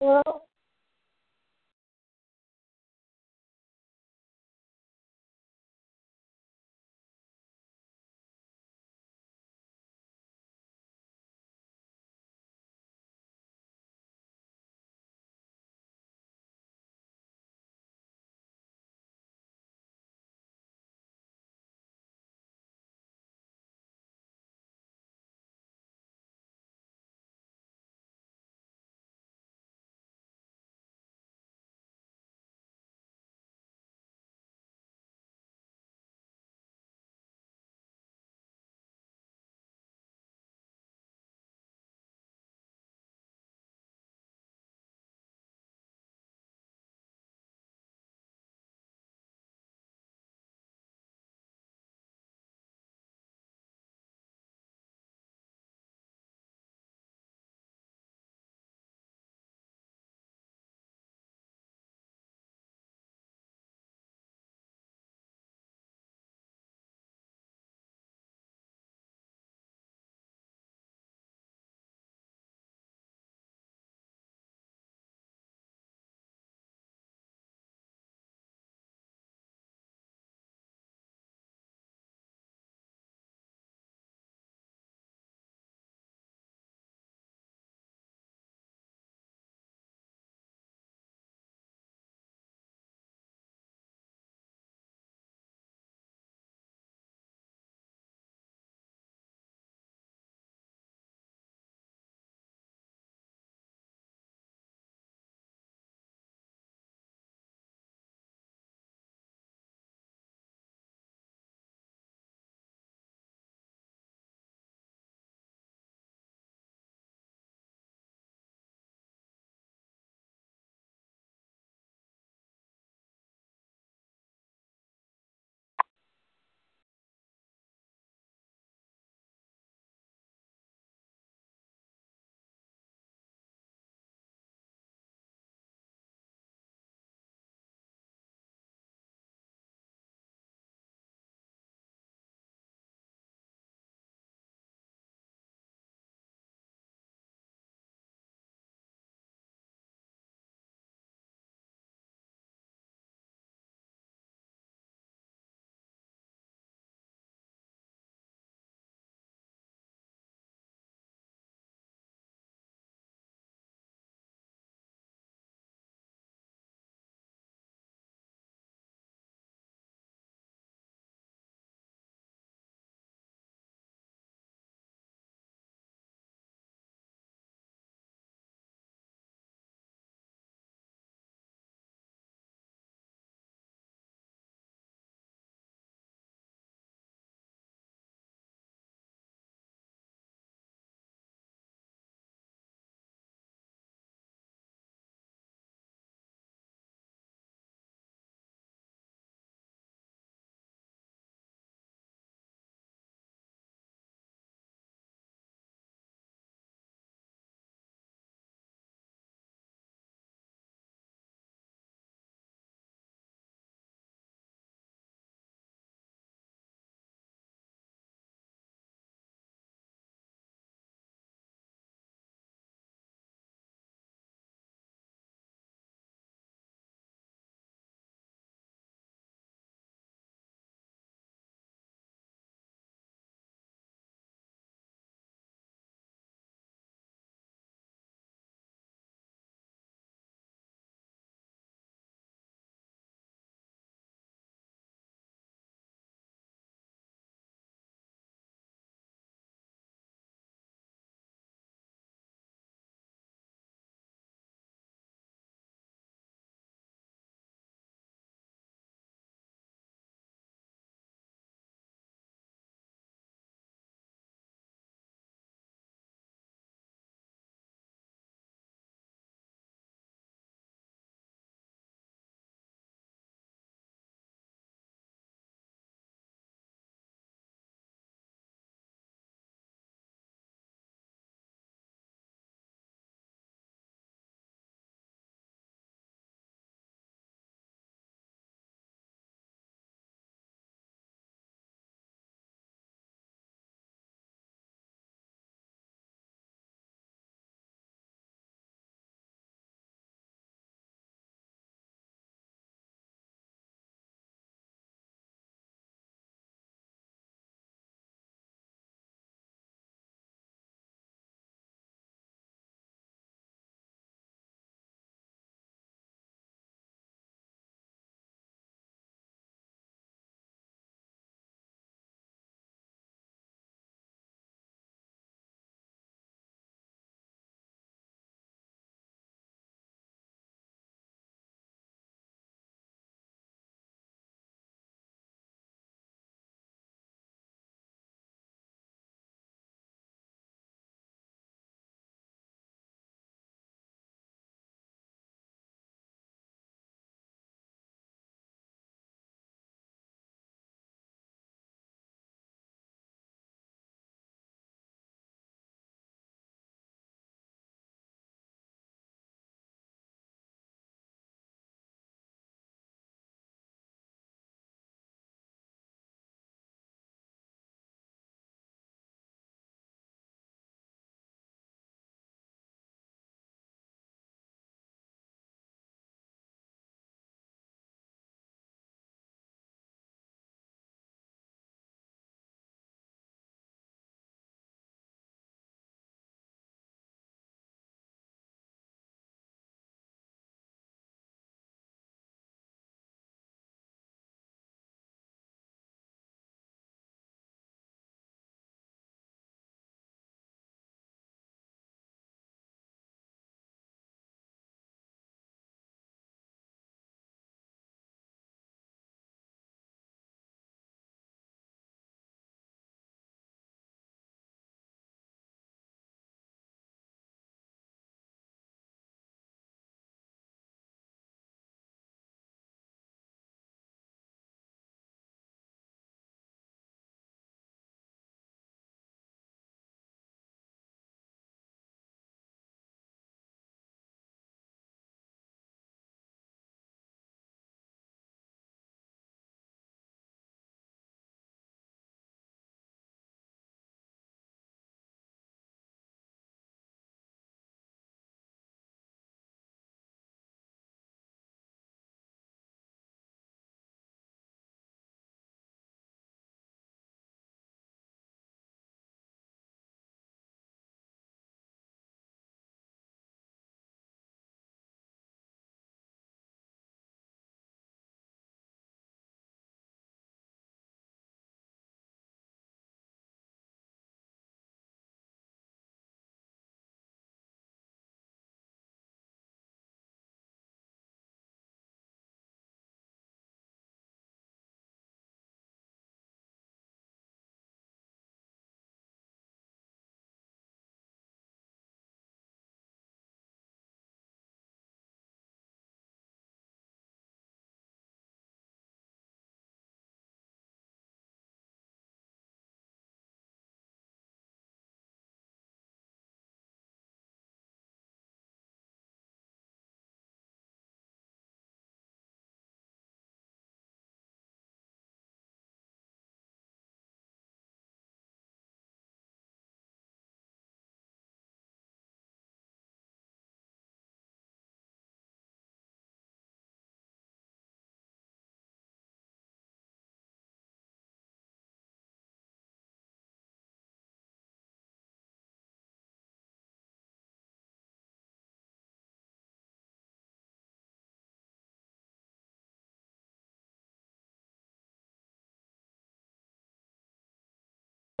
Well, 0.00 0.49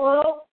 Hello? 0.00 0.49